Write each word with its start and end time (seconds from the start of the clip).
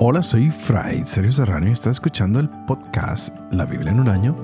Hola, 0.00 0.24
soy 0.24 0.50
Fray 0.50 1.06
Sergio 1.06 1.30
Serrano 1.30 1.68
y 1.68 1.70
está 1.70 1.88
escuchando 1.88 2.40
el 2.40 2.48
podcast 2.48 3.32
La 3.52 3.64
Biblia 3.64 3.92
en 3.92 4.00
un 4.00 4.08
año, 4.08 4.34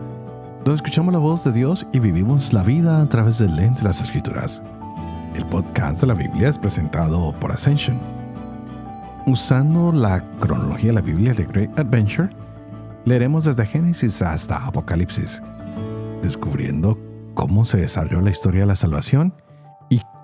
donde 0.65 0.75
escuchamos 0.75 1.13
la 1.13 1.19
voz 1.19 1.43
de 1.43 1.51
Dios 1.51 1.89
y 1.93 1.99
vivimos 1.99 2.53
la 2.53 2.63
vida 2.63 3.03
a 3.03 3.09
través 3.09 3.41
del 3.41 3.57
lente 3.57 3.83
de 3.83 3.89
las 3.89 4.01
Escrituras. 4.01 4.63
El 5.35 5.45
podcast 5.47 6.01
de 6.01 6.07
la 6.07 6.15
Biblia 6.15 6.49
es 6.49 6.57
presentado 6.57 7.33
por 7.41 7.51
Ascension. 7.51 7.99
Usando 9.27 9.91
la 9.91 10.23
cronología 10.39 10.91
de 10.91 10.95
la 10.95 11.01
Biblia 11.01 11.35
de 11.35 11.45
Great 11.45 11.77
Adventure, 11.81 12.31
leeremos 13.05 13.45
desde 13.45 13.67
Génesis 13.67 14.23
hasta 14.23 14.65
Apocalipsis, 14.65 15.43
descubriendo 16.23 16.97
cómo 17.35 17.65
se 17.65 17.79
desarrolló 17.79 18.21
la 18.21 18.31
historia 18.31 18.61
de 18.61 18.67
la 18.67 18.77
salvación 18.77 19.35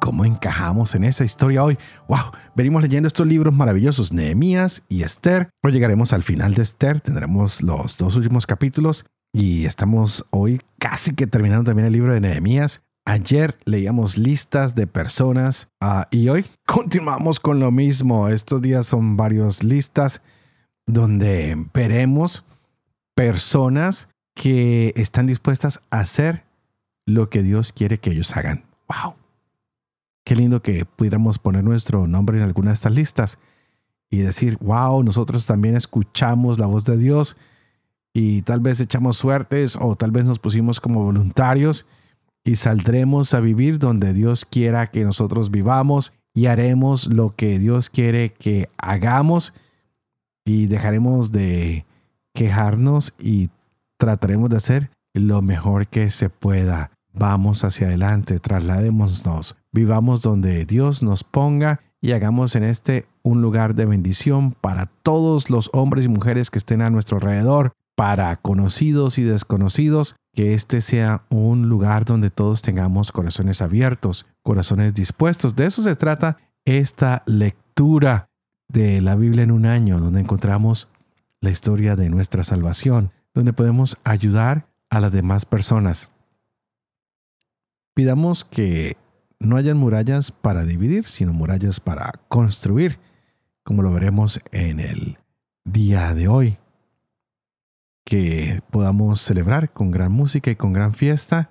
cómo 0.00 0.24
encajamos 0.24 0.94
en 0.94 1.04
esa 1.04 1.24
historia 1.24 1.64
hoy. 1.64 1.79
¡Wow! 2.08 2.32
Venimos 2.54 2.82
leyendo 2.82 3.07
estos 3.07 3.26
libros 3.26 3.54
maravillosos, 3.54 4.12
Nehemías 4.12 4.82
y 4.88 5.02
Esther. 5.02 5.50
Hoy 5.62 5.72
llegaremos 5.72 6.12
al 6.12 6.22
final 6.22 6.54
de 6.54 6.62
Esther, 6.62 7.00
tendremos 7.00 7.62
los 7.62 7.96
dos 7.96 8.16
últimos 8.16 8.46
capítulos 8.46 9.07
y 9.32 9.66
estamos 9.66 10.24
hoy 10.30 10.61
casi 10.79 11.14
que 11.14 11.26
terminando 11.26 11.64
también 11.64 11.86
el 11.86 11.93
libro 11.93 12.14
de 12.14 12.21
Nehemías. 12.21 12.82
Ayer 13.04 13.57
leíamos 13.64 14.18
listas 14.18 14.74
de 14.74 14.86
personas 14.86 15.68
ah, 15.80 16.08
y 16.10 16.29
hoy 16.29 16.46
continuamos 16.66 17.38
con 17.38 17.60
lo 17.60 17.71
mismo. 17.71 18.29
Estos 18.29 18.63
días 18.63 18.86
son 18.86 19.16
varias 19.16 19.63
listas 19.63 20.22
donde 20.86 21.57
veremos 21.72 22.44
personas 23.14 24.08
que 24.35 24.93
están 24.96 25.26
dispuestas 25.26 25.80
a 25.90 26.00
hacer 26.00 26.44
lo 27.07 27.30
que 27.30 27.43
Dios 27.43 27.72
quiere 27.72 27.99
que 27.99 28.10
ellos 28.10 28.36
hagan. 28.36 28.64
¡Wow! 28.88 29.14
Qué 30.26 30.35
lindo 30.35 30.61
que 30.61 30.85
pudiéramos 30.85 31.39
poner 31.39 31.62
nuestro 31.62 32.08
nombre 32.08 32.39
en 32.39 32.42
alguna 32.42 32.70
de 32.70 32.75
estas 32.75 32.92
listas 32.92 33.39
y 34.11 34.19
decir, 34.19 34.58
wow, 34.61 35.05
nosotros 35.05 35.46
también 35.46 35.77
escuchamos 35.77 36.58
la 36.58 36.66
voz 36.66 36.84
de 36.84 36.96
Dios 36.96 37.36
y 38.12 38.42
tal 38.42 38.58
vez 38.58 38.80
echamos 38.80 39.16
suertes 39.16 39.78
o 39.80 39.94
tal 39.94 40.10
vez 40.10 40.24
nos 40.24 40.41
pusimos 40.41 40.80
como 40.80 41.04
voluntarios 41.04 41.86
y 42.42 42.56
saldremos 42.56 43.34
a 43.34 43.41
vivir 43.41 43.78
donde 43.78 44.12
Dios 44.12 44.44
quiera 44.44 44.88
que 44.88 45.04
nosotros 45.04 45.52
vivamos 45.52 46.12
y 46.34 46.47
haremos 46.47 47.06
lo 47.06 47.36
que 47.36 47.60
Dios 47.60 47.88
quiere 47.88 48.32
que 48.32 48.69
hagamos 48.78 49.54
y 50.44 50.66
dejaremos 50.66 51.30
de 51.30 51.86
quejarnos 52.34 53.14
y 53.20 53.50
trataremos 53.97 54.50
de 54.50 54.56
hacer 54.56 54.91
lo 55.14 55.41
mejor 55.41 55.86
que 55.86 56.10
se 56.10 56.30
pueda. 56.30 56.91
Vamos 57.12 57.62
hacia 57.62 57.86
adelante, 57.86 58.41
trasladémonos, 58.41 59.56
vivamos 59.77 60.22
donde 60.22 60.64
Dios 60.64 61.02
nos 61.02 61.22
ponga 61.22 61.80
y 62.00 62.12
hagamos 62.12 62.56
en 62.56 62.64
este 62.64 63.06
un 63.22 63.42
lugar 63.42 63.74
de 63.74 63.84
bendición 63.84 64.52
para 64.52 64.86
todos 64.86 65.50
los 65.50 65.70
hombres 65.72 66.06
y 66.06 66.08
mujeres 66.08 66.50
que 66.50 66.58
estén 66.58 66.80
a 66.80 66.91
nuestro 66.91 67.19
alrededor, 67.19 67.72
para 67.94 68.36
conocidos 68.36 69.19
y 69.19 69.22
desconocidos, 69.22 70.16
que 70.34 70.54
este 70.54 70.80
sea 70.80 71.24
un 71.30 71.69
lugar 71.69 72.04
donde 72.04 72.30
todos 72.30 72.62
tengamos 72.62 73.12
corazones 73.12 73.62
abiertos, 73.62 74.27
corazones 74.42 74.94
dispuestos. 74.94 75.56
De 75.56 75.66
eso 75.66 75.82
se 75.82 75.94
trata 75.94 76.38
esta 76.64 77.22
lectura 77.27 78.28
de 78.69 79.00
la 79.02 79.14
Biblia 79.14 79.44
en 79.44 79.50
un 79.50 79.66
año, 79.66 79.98
donde 79.98 80.20
encontramos 80.20 80.88
la 81.41 81.50
historia 81.50 81.97
de 81.97 82.08
nuestra 82.08 82.42
salvación, 82.42 83.12
donde 83.34 83.52
podemos 83.52 83.98
ayudar 84.04 84.69
a 84.91 85.00
las 85.00 85.12
demás 85.12 85.44
personas. 85.44 86.10
Pidamos 87.94 88.44
que 88.44 88.97
no 89.38 89.56
hayan 89.56 89.76
murallas 89.76 90.30
para 90.30 90.64
dividir, 90.64 91.04
sino 91.04 91.32
murallas 91.32 91.80
para 91.80 92.12
construir, 92.28 92.98
como 93.62 93.82
lo 93.82 93.92
veremos 93.92 94.40
en 94.52 94.80
el 94.80 95.18
día 95.64 96.14
de 96.14 96.28
hoy. 96.28 96.58
Que 98.04 98.62
podamos 98.70 99.20
celebrar 99.20 99.72
con 99.72 99.91
gran 99.91 100.12
música 100.12 100.50
y 100.50 100.56
con 100.56 100.72
gran 100.72 100.94
fiesta, 100.94 101.50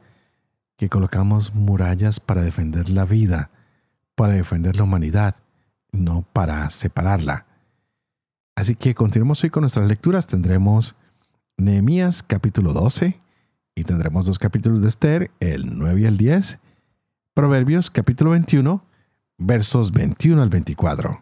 que 0.78 0.90
colocamos 0.90 1.54
murallas 1.54 2.20
para 2.20 2.42
defender 2.42 2.90
la 2.90 3.06
vida, 3.06 3.50
para 4.16 4.34
defender 4.34 4.78
la 4.78 4.84
humanidad, 4.84 5.36
no 5.92 6.26
para 6.34 6.70
separarla. 6.70 7.46
Así 8.56 8.76
que 8.76 8.96
continuemos 8.96 9.44
hoy 9.44 9.50
con 9.50 9.62
nuestras 9.62 9.88
lecturas. 9.88 10.28
Tendremos 10.28 10.96
Nehemías 11.58 12.24
capítulo 12.24 12.74
12, 12.74 13.20
y 13.76 13.84
tendremos 13.84 14.26
dos 14.26 14.40
capítulos 14.40 14.82
de 14.82 14.88
Esther, 14.88 15.32
el 15.42 15.78
9 15.78 16.02
y 16.02 16.06
el 16.06 16.18
10. 16.18 16.60
Proverbios 17.36 17.92
capítulo 17.92 18.32
21, 18.32 18.82
versos 19.38 19.92
21 19.92 20.42
al 20.42 20.48
24. 20.48 21.22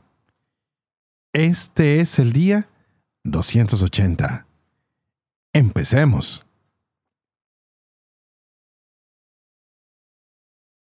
Este 1.33 2.01
es 2.01 2.19
el 2.19 2.33
día 2.33 2.69
280. 3.23 4.45
Empecemos. 5.53 6.45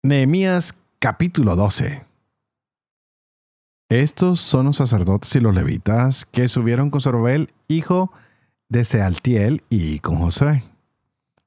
Nehemías 0.03 0.75
capítulo 0.99 1.56
12. 1.56 2.05
Estos 3.88 4.38
son 4.38 4.66
los 4.66 4.76
sacerdotes 4.76 5.34
y 5.34 5.41
los 5.41 5.55
levitas 5.55 6.26
que 6.26 6.47
subieron 6.47 6.91
con 6.91 7.00
Zorobel, 7.00 7.55
hijo 7.69 8.12
de 8.69 8.84
Sealtiel, 8.84 9.65
y 9.71 10.00
con 10.00 10.19
Josué 10.19 10.62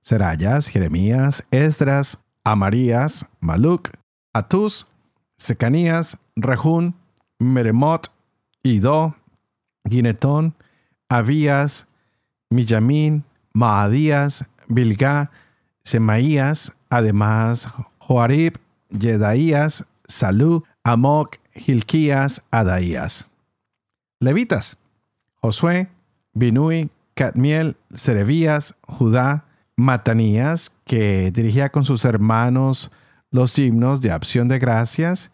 Serayas, 0.02 0.70
Jeremías, 0.70 1.46
Esdras, 1.52 2.18
Amarías, 2.44 3.26
Maluc, 3.40 3.92
Atus, 4.34 4.88
Secanías, 5.38 6.18
Rehún, 6.36 6.96
Meremot, 7.40 8.12
Ido, 8.64 9.16
Ginetón, 9.90 10.54
Abías, 11.10 11.88
Millamín, 12.50 13.24
Maadías, 13.54 14.46
Bilgá, 14.68 15.32
Semaías, 15.84 16.74
además 16.90 17.68
Joarib, 18.00 18.60
Yedaías, 18.90 19.86
Salú, 20.08 20.64
Amok, 20.84 21.38
Hilquías, 21.54 22.42
Adaías. 22.52 23.30
Levitas, 24.20 24.78
Josué, 25.36 25.88
Binui, 26.34 26.90
Cadmiel, 27.14 27.78
Serebías, 27.94 28.76
Judá, 28.88 29.46
Matanías, 29.76 30.72
que 30.90 31.30
dirigía 31.30 31.70
con 31.70 31.86
sus 31.86 32.04
hermanos 32.04 32.90
los 33.30 33.60
himnos 33.60 34.02
de 34.02 34.12
acción 34.12 34.48
de 34.48 34.58
gracias, 34.58 35.32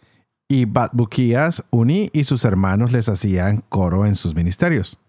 y 0.50 0.66
Batbuquías, 0.66 1.64
Uni 1.70 2.10
y 2.12 2.26
sus 2.26 2.44
hermanos 2.44 2.92
les 2.92 3.08
hacían 3.08 3.64
coro 3.70 4.06
en 4.06 4.16
sus 4.16 4.36
ministerios. 4.36 5.00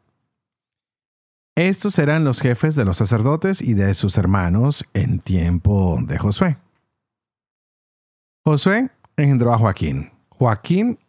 Estos 1.56 1.98
eran 1.98 2.22
los 2.22 2.40
jefes 2.40 2.76
de 2.76 2.84
los 2.84 2.96
sacerdotes 2.96 3.60
y 3.60 3.74
de 3.74 3.92
sus 3.94 4.18
hermanos 4.18 4.84
en 4.94 5.18
tiempo 5.18 5.98
de 6.06 6.16
Josué. 6.16 6.58
Josué 8.44 8.90
engendró 9.16 9.52
a 9.52 9.58
Joaquín. 9.58 10.12
Joaquín 10.28 11.00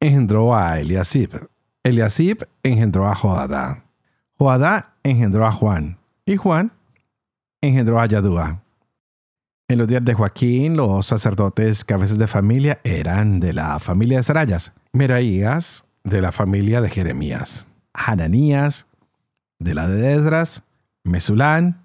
engendró 0.00 0.52
a 0.52 0.80
Eliasib. 0.80 1.48
Eliasib 1.84 2.44
engendró 2.64 3.06
a 3.06 3.14
Joadá. 3.14 3.84
Joadá 4.36 4.96
engendró 5.04 5.46
a 5.46 5.52
Juan. 5.52 5.96
Y 6.26 6.36
Juan 6.36 6.72
engendró 7.60 8.00
a 8.00 8.06
Yadúa. 8.06 8.64
En 9.70 9.78
los 9.78 9.86
días 9.86 10.04
de 10.04 10.14
Joaquín, 10.14 10.76
los 10.76 11.06
sacerdotes 11.06 11.84
cabezas 11.84 12.18
de 12.18 12.26
familia 12.26 12.80
eran 12.82 13.38
de 13.38 13.52
la 13.52 13.78
familia 13.78 14.16
de 14.16 14.24
Sarayas, 14.24 14.72
Meraías 14.92 15.84
de 16.02 16.20
la 16.20 16.32
familia 16.32 16.80
de 16.80 16.90
Jeremías, 16.90 17.68
Hananías 17.94 18.88
de 19.60 19.74
la 19.74 19.86
de 19.86 20.10
Edras, 20.10 20.64
Mesulán 21.04 21.84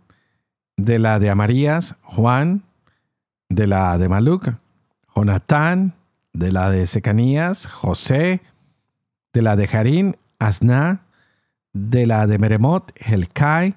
de 0.77 0.97
la 0.97 1.19
de 1.19 1.29
Amarías, 1.29 1.95
Juan 2.01 2.63
de 3.49 3.67
la 3.67 3.99
de 3.99 4.09
Maluc, 4.09 4.55
Jonatán 5.15 5.93
de 6.33 6.51
la 6.51 6.71
de 6.71 6.87
Secanías, 6.87 7.67
José 7.67 8.41
de 9.31 9.43
la 9.43 9.55
de 9.55 9.67
Jarín, 9.67 10.17
Asná 10.39 11.05
de 11.71 12.07
la 12.07 12.25
de 12.25 12.39
Meremot, 12.39 12.91
Helcai 12.95 13.75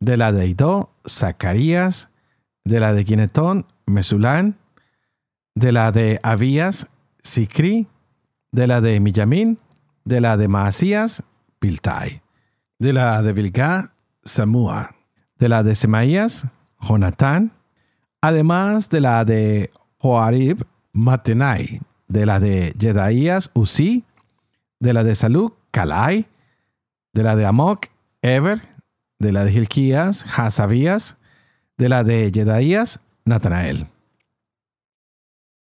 de 0.00 0.16
la 0.16 0.32
de 0.32 0.46
Ido, 0.46 0.88
Zacarías, 1.06 2.08
de 2.66 2.80
la 2.80 2.92
de 2.92 3.04
Ginetón, 3.04 3.64
Mesulán, 3.86 4.56
de 5.54 5.70
la 5.70 5.92
de 5.92 6.18
Abías, 6.24 6.88
Sicri, 7.22 7.86
de 8.50 8.66
la 8.66 8.80
de 8.80 8.98
Millamín, 8.98 9.58
de 10.04 10.20
la 10.20 10.36
de 10.36 10.48
Maasías, 10.48 11.22
Piltai, 11.60 12.22
de 12.80 12.92
la 12.92 13.22
de 13.22 13.32
Bilgá, 13.32 13.92
Samúa, 14.24 14.96
de 15.38 15.48
la 15.48 15.62
de 15.62 15.76
Semaías, 15.76 16.44
Jonatán, 16.80 17.52
además 18.20 18.90
de 18.90 19.00
la 19.00 19.24
de 19.24 19.70
Joarib, 19.98 20.66
Matenai, 20.92 21.80
de 22.08 22.26
la 22.26 22.40
de 22.40 22.74
Jedaías, 22.78 23.52
Uzi, 23.54 24.04
de 24.80 24.92
la 24.92 25.04
de 25.04 25.14
Saluk, 25.14 25.54
Calai, 25.70 26.26
de 27.12 27.22
la 27.22 27.36
de 27.36 27.46
Amok, 27.46 27.86
Eber, 28.22 28.60
de 29.20 29.30
la 29.30 29.44
de 29.44 29.52
Gilquías, 29.52 30.26
Hasabías, 30.36 31.16
de 31.76 31.88
la 31.88 32.04
de 32.04 32.30
Jedaías, 32.32 33.00
Natanael. 33.24 33.86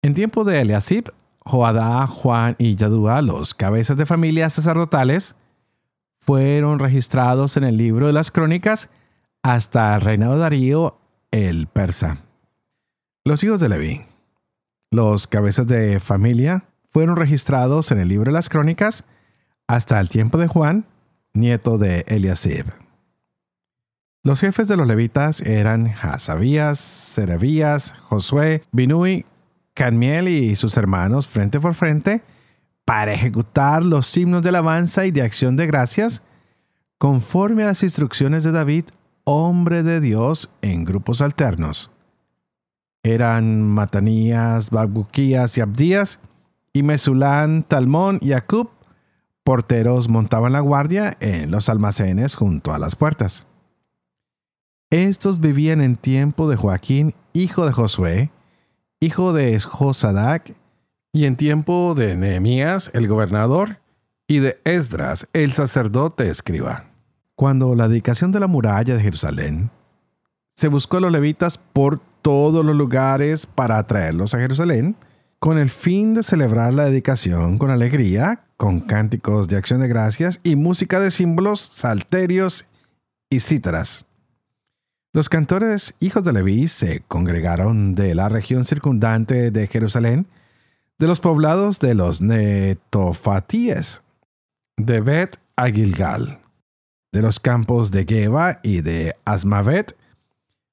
En 0.01 0.13
tiempo 0.13 0.44
de 0.44 0.62
Eliasib, 0.62 1.12
Joadá, 1.39 2.06
Juan 2.07 2.56
y 2.57 2.75
Yadúa, 2.75 3.21
los 3.21 3.54
cabezas 3.54 3.98
de 3.98 4.06
familias 4.06 4.54
sacerdotales, 4.54 5.36
fueron 6.19 6.80
registrados 6.80 7.57
en 7.57 7.63
el 7.63 7.77
libro 7.77 8.07
de 8.07 8.13
las 8.13 8.31
crónicas 8.31 8.89
hasta 9.44 9.95
el 9.95 10.01
reinado 10.01 10.33
de 10.33 10.39
Darío 10.39 10.98
el 11.31 11.68
persa. 11.68 12.18
Los 13.25 13.44
hijos 13.44 13.60
de 13.60 13.69
Leví, 13.69 14.06
los 14.92 15.27
cabezas 15.27 15.68
de 15.68 16.00
familia, 16.00 16.65
fueron 16.89 17.15
registrados 17.15 17.92
en 17.92 18.00
el 18.00 18.07
libro 18.07 18.31
de 18.31 18.33
las 18.33 18.50
crónicas 18.50 19.04
hasta 19.68 20.00
el 20.00 20.10
tiempo 20.10 20.38
de 20.38 20.48
Juan, 20.48 20.86
nieto 21.33 21.77
de 21.77 22.06
Eliasib. 22.07 22.82
Los 24.25 24.40
jefes 24.40 24.70
de 24.70 24.78
los 24.78 24.88
levitas 24.88 25.42
eran 25.42 25.94
Hasabías, 26.02 26.80
Serebías, 26.80 27.94
Josué, 28.04 28.64
Binui, 28.72 29.25
Canmiel 29.74 30.30
y 30.30 30.56
sus 30.56 30.78
hermanos 30.78 31.28
frente 31.28 31.60
por 31.60 31.74
frente 31.74 32.24
para 32.86 33.12
ejecutar 33.12 33.84
los 33.84 34.16
himnos 34.16 34.42
de 34.42 34.50
alabanza 34.50 35.06
y 35.06 35.12
de 35.12 35.24
acción 35.24 35.58
de 35.58 35.68
gracias 35.68 36.24
conforme 36.98 37.64
a 37.64 37.66
las 37.66 37.84
instrucciones 37.84 38.46
de 38.46 38.54
David, 38.54 38.86
hombre 39.25 39.84
de 39.84 40.00
Dios, 40.00 40.50
en 40.62 40.86
grupos 40.86 41.22
alternos. 41.22 41.92
Eran 43.04 43.62
Matanías, 43.62 44.70
Babuquías 44.70 45.58
y 45.58 45.62
Abdías, 45.62 46.22
y 46.72 46.81
Mesulán, 46.81 47.64
Talmón 47.64 48.20
y 48.22 48.31
Acub, 48.31 48.70
porteros 49.44 50.08
montaban 50.08 50.54
la 50.54 50.62
guardia 50.62 51.18
en 51.20 51.52
los 51.52 51.68
almacenes 51.68 52.36
junto 52.36 52.74
a 52.74 52.80
las 52.80 52.96
puertas. 52.96 53.48
Estos 54.94 55.40
vivían 55.40 55.81
en 55.81 55.95
tiempo 55.95 56.48
de 56.48 56.56
Joaquín, 56.56 57.16
hijo 57.34 57.66
de 57.66 57.72
Josué, 57.72 58.30
hijo 59.00 59.34
de 59.34 59.60
Josadac, 59.60 60.54
y 61.12 61.25
en 61.25 61.36
tiempo 61.36 61.95
de 61.98 62.16
Nehemías, 62.16 62.92
el 62.94 63.07
gobernador, 63.07 63.80
y 64.28 64.38
de 64.38 64.60
Esdras, 64.66 65.28
el 65.34 65.51
sacerdote 65.51 66.30
escriba. 66.30 66.86
Cuando 67.34 67.74
la 67.74 67.88
dedicación 67.88 68.31
de 68.31 68.40
la 68.40 68.45
muralla 68.45 68.94
de 68.94 69.01
Jerusalén, 69.01 69.72
se 70.56 70.68
buscó 70.68 70.98
a 70.98 71.00
los 71.01 71.12
levitas 71.12 71.57
por 71.57 72.00
todos 72.22 72.63
los 72.63 72.75
lugares 72.75 73.48
para 73.48 73.80
atraerlos 73.80 74.36
a 74.36 74.39
Jerusalén, 74.39 74.96
con 75.39 75.57
el 75.57 75.72
fin 75.72 76.13
de 76.13 76.22
celebrar 76.22 76.72
la 76.72 76.86
dedicación 76.86 77.57
con 77.57 77.72
alegría, 77.72 78.46
con 78.57 78.80
cánticos 78.80 79.48
de 79.48 79.57
acción 79.57 79.81
de 79.81 79.88
gracias 79.88 80.39
y 80.44 80.56
música 80.56 81.00
de 81.00 81.10
símbolos, 81.10 81.62
salterios 81.62 82.68
y 83.31 83.39
cítaras. 83.39 84.06
Los 85.15 85.30
cantores 85.30 85.94
hijos 86.00 86.24
de 86.24 86.33
Leví 86.33 86.68
se 86.68 87.01
congregaron 87.01 87.94
de 87.94 88.15
la 88.15 88.30
región 88.30 88.65
circundante 88.65 89.51
de 89.51 89.68
Jerusalén, 89.68 90.25
de 90.98 91.06
los 91.06 91.19
poblados 91.19 91.77
de 91.80 91.94
los 91.94 92.21
Netofatíes, 92.21 94.01
de 94.75 95.01
Bet 95.01 95.38
a 95.56 95.68
Gilgal, 95.68 96.39
de 97.12 97.21
los 97.21 97.39
campos 97.39 97.92
de 97.92 98.06
Geba 98.06 98.60
y 98.63 98.81
de 98.81 99.15
Asmavet, 99.24 99.95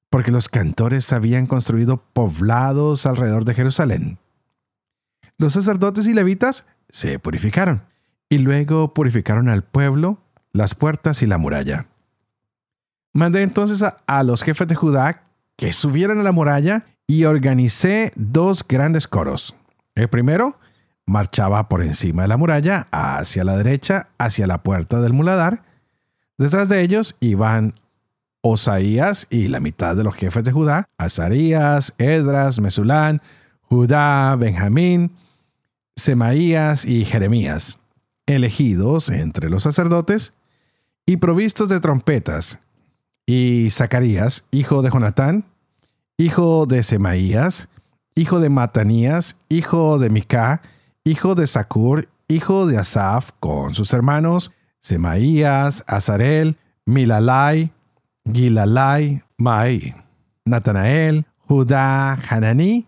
porque 0.09 0.31
los 0.31 0.49
cantores 0.49 1.13
habían 1.13 1.45
construido 1.45 2.03
poblados 2.11 3.05
alrededor 3.05 3.45
de 3.45 3.53
Jerusalén. 3.53 4.17
Los 5.37 5.53
sacerdotes 5.53 6.07
y 6.07 6.15
levitas 6.15 6.65
se 6.89 7.19
purificaron, 7.19 7.83
y 8.27 8.39
luego 8.39 8.95
purificaron 8.95 9.49
al 9.49 9.63
pueblo, 9.63 10.17
las 10.51 10.73
puertas 10.73 11.21
y 11.21 11.27
la 11.27 11.37
muralla. 11.37 11.90
Mandé 13.13 13.41
entonces 13.41 13.83
a, 13.83 14.23
los 14.23 14.43
jefes 14.43 14.67
de 14.67 14.75
Judá 14.75 15.23
que 15.57 15.71
subieran 15.71 16.19
a 16.19 16.23
la 16.23 16.31
muralla 16.31 16.85
y 17.07 17.25
organicé 17.25 18.13
dos 18.15 18.65
grandes 18.67 19.07
coros. 19.07 19.55
El 19.95 20.07
primero 20.07 20.57
marchaba 21.05 21.67
por 21.67 21.81
encima 21.81 22.21
de 22.21 22.29
la 22.29 22.37
muralla, 22.37 22.87
hacia 22.91 23.43
la 23.43 23.57
derecha, 23.57 24.07
hacia 24.17 24.47
la 24.47 24.63
puerta 24.63 25.01
del 25.01 25.13
muladar. 25.13 25.63
Detrás 26.37 26.69
de 26.69 26.81
ellos 26.81 27.15
iban 27.19 27.75
Osaías 28.41 29.27
y 29.29 29.49
la 29.49 29.59
mitad 29.59 29.95
de 29.95 30.03
los 30.03 30.15
jefes 30.15 30.43
de 30.43 30.51
Judá, 30.51 30.87
Azarías, 30.97 31.93
Esdras, 31.97 32.59
Mesulán, 32.59 33.21
Judá, 33.61 34.35
Benjamín, 34.35 35.11
Semaías 35.95 36.85
y 36.85 37.05
Jeremías, 37.05 37.77
elegidos 38.25 39.09
entre 39.09 39.49
los 39.49 39.63
sacerdotes 39.63 40.33
y 41.05 41.17
provistos 41.17 41.69
de 41.69 41.79
trompetas, 41.79 42.59
y 43.25 43.69
Zacarías, 43.69 44.45
hijo 44.51 44.81
de 44.81 44.89
Jonatán, 44.89 45.45
hijo 46.17 46.65
de 46.65 46.83
Semaías, 46.83 47.69
hijo 48.15 48.39
de 48.39 48.49
Matanías, 48.49 49.37
hijo 49.49 49.99
de 49.99 50.09
Micá, 50.09 50.61
hijo 51.03 51.35
de 51.35 51.47
Sacur, 51.47 52.09
hijo 52.27 52.65
de 52.65 52.77
Asaf, 52.77 53.31
con 53.39 53.73
sus 53.75 53.93
hermanos 53.93 54.51
Semaías, 54.81 55.83
Azarel, 55.87 56.57
Milalai, 56.85 57.71
Gilalai, 58.31 59.23
Mai, 59.37 59.95
Natanael, 60.45 61.25
Judá, 61.39 62.13
Hananí, 62.13 62.87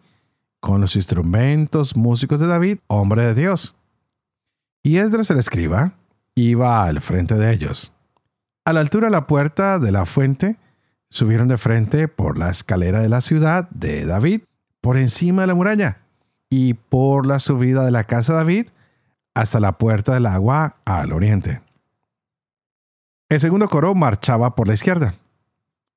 con 0.59 0.81
los 0.81 0.95
instrumentos 0.95 1.95
músicos 1.95 2.39
de 2.39 2.47
David, 2.47 2.79
hombre 2.87 3.23
de 3.23 3.35
Dios. 3.35 3.75
Y 4.81 4.97
Esdras 4.97 5.29
el 5.31 5.39
escriba 5.39 5.93
iba 6.35 6.83
al 6.83 7.01
frente 7.01 7.35
de 7.35 7.53
ellos. 7.53 7.92
A 8.65 8.71
la 8.71 8.79
altura 8.79 9.07
de 9.07 9.11
la 9.11 9.27
puerta 9.27 9.77
de 9.77 9.91
la 9.91 10.05
fuente, 10.05 10.57
subieron 11.09 11.49
de 11.49 11.57
frente 11.57 12.07
por 12.07 12.37
la 12.37 12.49
escalera 12.49 12.99
de 12.99 13.09
la 13.09 13.19
ciudad 13.19 13.69
de 13.71 14.05
David, 14.05 14.43
por 14.79 14.97
encima 14.97 15.41
de 15.41 15.47
la 15.47 15.55
muralla, 15.55 15.99
y 16.49 16.75
por 16.75 17.25
la 17.25 17.39
subida 17.39 17.83
de 17.83 17.91
la 17.91 18.05
casa 18.05 18.33
de 18.33 18.37
David 18.39 18.67
hasta 19.33 19.59
la 19.59 19.73
puerta 19.77 20.13
del 20.13 20.27
agua 20.27 20.77
al 20.85 21.11
oriente. 21.11 21.61
El 23.29 23.39
segundo 23.39 23.67
coro 23.67 23.95
marchaba 23.95 24.55
por 24.55 24.67
la 24.67 24.75
izquierda. 24.75 25.15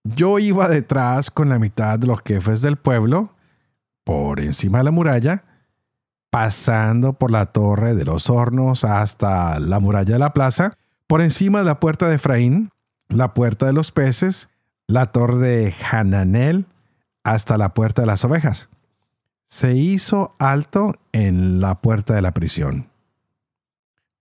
Yo 0.03 0.39
iba 0.39 0.69
detrás 0.69 1.31
con 1.31 1.49
la 1.49 1.59
mitad 1.59 1.99
de 1.99 2.07
los 2.07 2.21
jefes 2.25 2.63
del 2.63 2.77
pueblo, 2.77 3.31
por 4.05 4.41
encima 4.41 4.79
de 4.79 4.85
la 4.85 4.91
muralla, 4.91 5.45
pasando 6.31 7.13
por 7.13 7.31
la 7.31 7.47
torre 7.47 7.95
de 7.95 8.05
los 8.05 8.29
hornos 8.31 8.85
hasta 8.85 9.61
la 9.61 9.79
muralla 9.79 10.15
de 10.15 10.19
la 10.19 10.33
plaza, 10.33 10.79
por 11.07 11.21
encima 11.21 11.61
de 11.61 11.65
la 11.65 11.81
puerta 11.81 12.09
de 12.09 12.17
Efraín, 12.17 12.71
la 13.09 13.35
puerta 13.35 13.67
de 13.67 13.73
los 13.73 13.93
peces, 13.93 14.49
la 14.87 15.07
torre 15.07 15.39
de 15.39 15.75
Hananel, 15.91 16.67
hasta 17.25 17.59
la 17.59 17.75
puerta 17.75 18.03
de 18.03 18.07
las 18.07 18.25
ovejas. 18.25 18.69
Se 19.47 19.75
hizo 19.75 20.35
alto 20.39 20.97
en 21.13 21.61
la 21.61 21.81
puerta 21.81 22.15
de 22.15 22.23
la 22.23 22.33
prisión. 22.33 22.89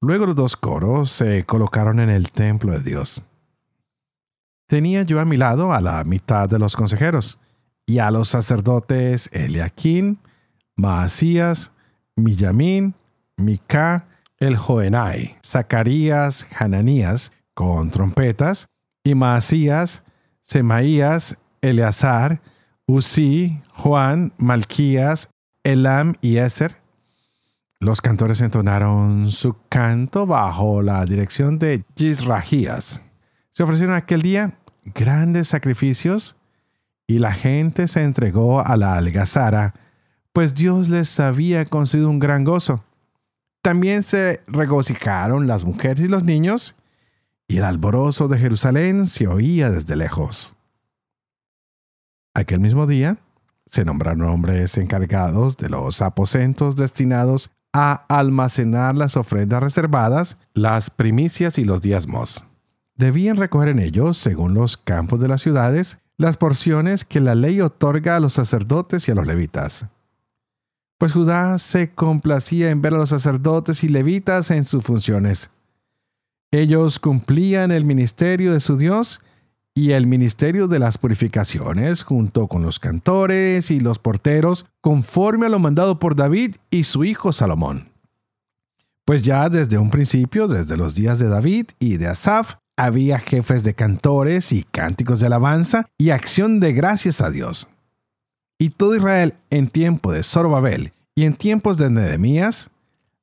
Luego 0.01 0.27
los 0.27 0.35
dos 0.35 0.55
coros 0.55 1.09
se 1.11 1.45
colocaron 1.45 1.99
en 1.99 2.09
el 2.09 2.31
templo 2.31 2.73
de 2.73 2.81
Dios. 2.81 3.23
Tenía 4.67 5.03
yo 5.03 5.19
a 5.19 5.25
mi 5.25 5.37
lado 5.37 5.73
a 5.73 5.81
la 5.81 6.03
mitad 6.03 6.49
de 6.49 6.59
los 6.59 6.75
consejeros 6.75 7.39
y 7.85 7.99
a 7.99 8.11
los 8.11 8.29
sacerdotes 8.29 9.29
Eliaquín, 9.31 10.19
Maasías, 10.75 11.71
Millamín, 12.15 12.95
Mica, 13.37 14.07
el 14.39 14.57
Joenai, 14.57 15.37
Zacarías, 15.45 16.47
Hananías, 16.57 17.31
con 17.53 17.91
trompetas, 17.91 18.67
y 19.03 19.15
Maasías, 19.15 20.03
Semaías, 20.41 21.37
Eleazar, 21.61 22.41
Usí, 22.87 23.61
Juan, 23.73 24.33
Malquías, 24.37 25.29
Elam 25.63 26.15
y 26.21 26.37
Eser. 26.37 26.77
Los 27.79 28.01
cantores 28.01 28.41
entonaron 28.41 29.31
su 29.31 29.55
canto 29.69 30.25
bajo 30.25 30.81
la 30.81 31.05
dirección 31.05 31.59
de 31.59 31.83
Gisrajías. 31.95 33.01
Se 33.51 33.63
ofrecieron 33.63 33.95
aquel 33.95 34.21
día 34.21 34.53
grandes 34.85 35.47
sacrificios 35.47 36.35
y 37.07 37.19
la 37.19 37.33
gente 37.33 37.87
se 37.87 38.03
entregó 38.03 38.65
a 38.65 38.77
la 38.77 38.95
algazara, 38.95 39.73
pues 40.33 40.55
Dios 40.55 40.89
les 40.89 41.19
había 41.19 41.65
concedido 41.65 42.09
un 42.09 42.19
gran 42.19 42.43
gozo. 42.43 42.83
También 43.65 44.03
se 44.03 44.43
regocijaron 44.45 45.47
las 45.47 45.65
mujeres 45.65 46.01
y 46.01 46.07
los 46.07 46.23
niños, 46.23 46.75
y 47.47 47.57
el 47.57 47.63
alborozo 47.63 48.27
de 48.27 48.37
Jerusalén 48.37 49.07
se 49.07 49.25
oía 49.25 49.71
desde 49.71 49.95
lejos. 49.95 50.53
Aquel 52.35 52.59
mismo 52.59 52.85
día 52.85 53.17
se 53.65 53.83
nombraron 53.83 54.29
hombres 54.29 54.77
encargados 54.77 55.57
de 55.57 55.69
los 55.69 56.03
aposentos 56.03 56.75
destinados 56.75 57.49
a 57.73 58.05
almacenar 58.07 58.95
las 58.95 59.17
ofrendas 59.17 59.63
reservadas, 59.63 60.37
las 60.53 60.91
primicias 60.91 61.57
y 61.57 61.65
los 61.65 61.81
diezmos. 61.81 62.45
Debían 62.93 63.35
recoger 63.35 63.69
en 63.69 63.79
ellos, 63.79 64.15
según 64.19 64.53
los 64.53 64.77
campos 64.77 65.19
de 65.19 65.27
las 65.27 65.41
ciudades, 65.41 65.97
las 66.17 66.37
porciones 66.37 67.03
que 67.03 67.19
la 67.19 67.33
ley 67.33 67.61
otorga 67.61 68.15
a 68.15 68.19
los 68.19 68.33
sacerdotes 68.33 69.07
y 69.07 69.11
a 69.11 69.15
los 69.15 69.25
levitas 69.25 69.87
pues 70.97 71.13
Judá 71.13 71.57
se 71.57 71.91
complacía 71.91 72.69
en 72.69 72.81
ver 72.81 72.93
a 72.93 72.97
los 72.97 73.09
sacerdotes 73.09 73.83
y 73.83 73.89
levitas 73.89 74.51
en 74.51 74.63
sus 74.63 74.83
funciones. 74.83 75.49
Ellos 76.51 76.99
cumplían 76.99 77.71
el 77.71 77.85
ministerio 77.85 78.53
de 78.53 78.59
su 78.59 78.77
Dios 78.77 79.19
y 79.73 79.91
el 79.91 80.07
ministerio 80.07 80.69
de 80.69 80.79
las 80.79 80.97
purificaciones 80.97 82.03
junto 82.03 82.47
con 82.47 82.61
los 82.61 82.79
cantores 82.79 83.71
y 83.71 83.81
los 83.81 83.99
porteros 83.99 84.65
conforme 84.79 85.47
a 85.47 85.49
lo 85.49 85.59
mandado 85.59 85.99
por 85.99 86.15
David 86.15 86.55
y 86.71 86.85
su 86.85 87.03
hijo 87.03 87.33
Salomón. 87.33 87.89
Pues 89.03 89.21
ya 89.21 89.49
desde 89.49 89.77
un 89.77 89.91
principio, 89.91 90.47
desde 90.47 90.77
los 90.77 90.95
días 90.95 91.19
de 91.19 91.27
David 91.27 91.67
y 91.77 91.97
de 91.97 92.07
Asaf, 92.07 92.55
había 92.77 93.19
jefes 93.19 93.63
de 93.63 93.73
cantores 93.73 94.51
y 94.51 94.63
cánticos 94.63 95.19
de 95.19 95.27
alabanza 95.27 95.85
y 95.97 96.09
acción 96.09 96.59
de 96.59 96.73
gracias 96.73 97.21
a 97.21 97.29
Dios. 97.29 97.67
Y 98.57 98.69
todo 98.69 98.95
Israel 98.95 99.35
en 99.49 99.67
tiempo 99.67 100.11
de 100.11 100.23
Zorobabel 100.23 100.93
y 101.15 101.25
en 101.25 101.35
tiempos 101.35 101.77
de 101.77 101.89
Nehemías 101.89 102.69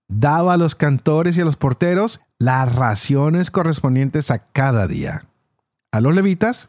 daba 0.09 0.55
a 0.55 0.57
los 0.57 0.75
cantores 0.75 1.37
y 1.37 1.41
a 1.41 1.45
los 1.45 1.57
porteros 1.57 2.21
las 2.39 2.75
raciones 2.75 3.51
correspondientes 3.51 4.31
a 4.31 4.39
cada 4.39 4.87
día. 4.87 5.25
A 5.91 6.01
los 6.01 6.15
levitas 6.15 6.69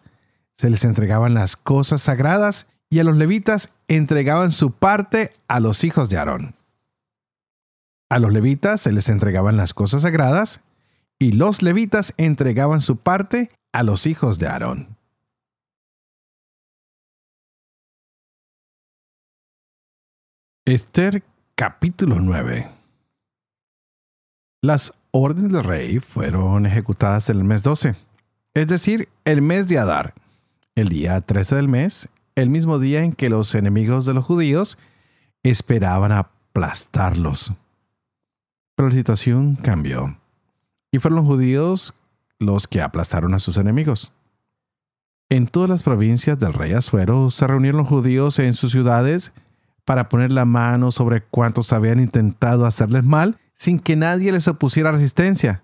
se 0.55 0.69
les 0.69 0.85
entregaban 0.85 1.33
las 1.33 1.57
cosas 1.57 2.01
sagradas 2.01 2.67
y 2.89 2.99
a 2.99 3.03
los 3.03 3.17
levitas 3.17 3.73
entregaban 3.87 4.51
su 4.51 4.71
parte 4.71 5.33
a 5.47 5.59
los 5.59 5.83
hijos 5.83 6.09
de 6.09 6.17
Aarón. 6.17 6.55
A 8.09 8.19
los 8.19 8.31
levitas 8.31 8.81
se 8.81 8.91
les 8.91 9.09
entregaban 9.09 9.57
las 9.57 9.73
cosas 9.73 10.03
sagradas 10.03 10.61
y 11.17 11.31
los 11.31 11.63
levitas 11.63 12.13
entregaban 12.17 12.81
su 12.81 12.97
parte 12.97 13.49
a 13.71 13.81
los 13.81 14.05
hijos 14.05 14.39
de 14.39 14.47
Aarón. 14.47 14.97
Esther 20.65 21.25
capítulo 21.55 22.21
9 22.21 22.69
Las 24.61 24.93
órdenes 25.11 25.51
del 25.51 25.65
rey 25.65 25.99
fueron 25.99 26.65
ejecutadas 26.65 27.29
en 27.29 27.39
el 27.39 27.43
mes 27.43 27.63
12, 27.63 27.95
es 28.53 28.67
decir, 28.69 29.09
el 29.25 29.41
mes 29.41 29.67
de 29.67 29.77
Adar, 29.77 30.13
el 30.75 30.87
día 30.87 31.19
13 31.19 31.55
del 31.57 31.67
mes, 31.67 32.07
el 32.35 32.49
mismo 32.49 32.79
día 32.79 33.03
en 33.03 33.11
que 33.11 33.29
los 33.29 33.53
enemigos 33.55 34.05
de 34.05 34.13
los 34.13 34.23
judíos 34.23 34.77
esperaban 35.43 36.13
aplastarlos. 36.13 37.51
Pero 38.77 38.87
la 38.87 38.95
situación 38.95 39.57
cambió. 39.57 40.17
Y 40.93 40.99
fueron 40.99 41.17
los 41.17 41.25
judíos 41.25 41.93
los 42.39 42.69
que 42.69 42.81
aplastaron 42.81 43.33
a 43.33 43.39
sus 43.39 43.57
enemigos. 43.57 44.13
En 45.27 45.47
todas 45.47 45.69
las 45.69 45.83
provincias 45.83 46.39
del 46.39 46.53
rey 46.53 46.71
Asuero 46.71 47.29
se 47.31 47.47
reunieron 47.47 47.79
los 47.79 47.89
judíos 47.89 48.39
en 48.39 48.53
sus 48.53 48.71
ciudades 48.71 49.33
para 49.85 50.09
poner 50.09 50.31
la 50.31 50.45
mano 50.45 50.91
sobre 50.91 51.23
cuantos 51.23 51.73
habían 51.73 51.99
intentado 51.99 52.65
hacerles 52.65 53.03
mal 53.03 53.37
sin 53.53 53.79
que 53.79 53.95
nadie 53.95 54.31
les 54.31 54.47
opusiera 54.47 54.91
resistencia, 54.91 55.63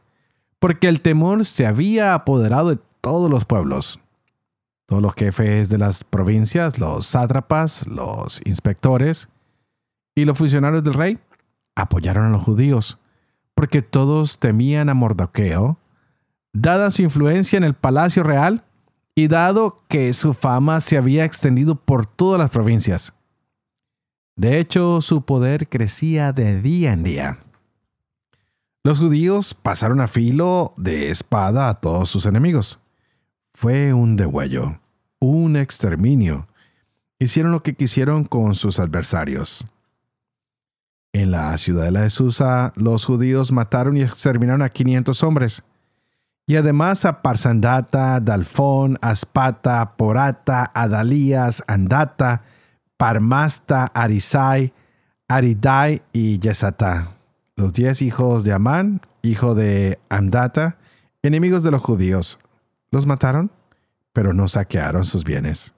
porque 0.60 0.88
el 0.88 1.02
temor 1.02 1.46
se 1.46 1.66
había 1.66 2.14
apoderado 2.14 2.70
de 2.70 2.80
todos 3.02 3.30
los 3.30 3.46
pueblos. 3.46 4.00
Todos 4.86 5.02
los 5.02 5.14
jefes 5.14 5.70
de 5.70 5.78
las 5.78 6.04
provincias, 6.04 6.80
los 6.80 7.06
sátrapas, 7.06 7.88
los 7.88 8.42
inspectores 8.46 9.30
y 10.16 10.26
los 10.26 10.38
funcionarios 10.38 10.84
del 10.84 10.96
rey 10.96 11.20
apoyaron 11.76 12.26
a 12.26 12.30
los 12.30 12.44
judíos, 12.44 12.98
porque 13.56 13.82
todos 13.82 14.40
temían 14.40 14.90
a 14.90 14.94
Mordoqueo, 14.94 15.78
dada 16.54 16.92
su 16.92 17.04
influencia 17.04 17.58
en 17.58 17.64
el 17.64 17.76
palacio 17.76 18.24
real 18.24 18.64
y 19.16 19.28
dado 19.28 19.84
que 19.88 20.14
su 20.14 20.34
fama 20.34 20.80
se 20.80 20.98
había 20.98 21.26
extendido 21.26 21.76
por 21.76 22.06
todas 22.06 22.40
las 22.40 22.50
provincias. 22.50 23.14
De 24.40 24.60
hecho, 24.60 25.02
su 25.02 25.24
poder 25.24 25.70
crecía 25.70 26.32
de 26.34 26.62
día 26.62 26.94
en 26.94 27.04
día. 27.04 27.40
Los 28.84 29.00
judíos 29.00 29.54
pasaron 29.54 30.02
a 30.02 30.08
filo 30.08 30.74
de 30.78 31.10
espada 31.10 31.70
a 31.70 31.80
todos 31.80 32.10
sus 32.10 32.26
enemigos 32.26 32.80
fue 33.60 33.94
un 33.94 34.16
degüello, 34.16 34.80
un 35.20 35.58
exterminio. 35.58 36.48
Hicieron 37.20 37.52
lo 37.52 37.62
que 37.62 37.76
quisieron 37.76 38.24
con 38.24 38.56
sus 38.56 38.80
adversarios. 38.80 39.66
En 41.12 41.32
la 41.32 41.58
ciudadela 41.58 42.04
de 42.04 42.10
Susa, 42.10 42.72
los 42.78 43.04
judíos 43.04 43.52
mataron 43.52 43.98
y 43.98 44.02
exterminaron 44.02 44.62
a 44.62 44.70
500 44.70 45.24
hombres. 45.24 45.64
Y 46.48 46.56
además 46.56 47.04
a 47.04 47.22
Parsandata, 47.22 48.22
Dalfón, 48.22 48.98
Aspata, 49.02 49.98
Porata, 49.98 50.72
Adalías, 50.74 51.62
Andata, 51.68 52.44
Parmasta, 53.00 53.86
Arisai, 53.94 54.74
Aridai 55.30 56.02
y 56.12 56.38
Yesatá, 56.40 57.14
los 57.56 57.72
diez 57.72 58.02
hijos 58.02 58.44
de 58.44 58.52
Amán, 58.52 59.00
hijo 59.22 59.56
de 59.56 60.00
Andata, 60.10 60.80
enemigos 61.24 61.64
de 61.64 61.72
los 61.72 61.82
judíos, 61.82 62.40
los 62.92 63.06
mataron, 63.06 63.52
pero 64.12 64.34
no 64.34 64.50
saquearon 64.50 65.06
sus 65.06 65.24
bienes. 65.24 65.74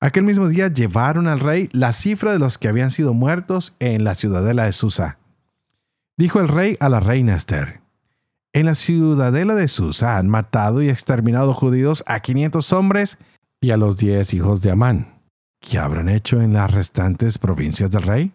Aquel 0.00 0.24
mismo 0.24 0.48
día 0.48 0.68
llevaron 0.68 1.28
al 1.28 1.38
rey 1.38 1.68
la 1.72 1.92
cifra 1.92 2.32
de 2.32 2.38
los 2.38 2.56
que 2.56 2.68
habían 2.68 2.90
sido 2.90 3.12
muertos 3.12 3.76
en 3.78 4.02
la 4.02 4.14
ciudadela 4.14 4.64
de 4.64 4.72
Susa. 4.72 5.18
Dijo 6.16 6.40
el 6.40 6.48
rey 6.48 6.78
a 6.80 6.88
la 6.88 7.00
reina 7.00 7.34
Esther, 7.34 7.82
en 8.54 8.64
la 8.64 8.74
ciudadela 8.74 9.54
de 9.54 9.68
Susa 9.68 10.16
han 10.16 10.30
matado 10.30 10.80
y 10.80 10.88
exterminado 10.88 11.52
judíos 11.52 12.02
a 12.06 12.20
500 12.20 12.72
hombres 12.72 13.18
y 13.60 13.70
a 13.72 13.76
los 13.76 13.98
10 13.98 14.32
hijos 14.32 14.62
de 14.62 14.70
Amán. 14.70 15.19
¿Qué 15.60 15.78
habrán 15.78 16.08
hecho 16.08 16.40
en 16.40 16.54
las 16.54 16.70
restantes 16.70 17.38
provincias 17.38 17.90
del 17.90 18.02
rey? 18.02 18.32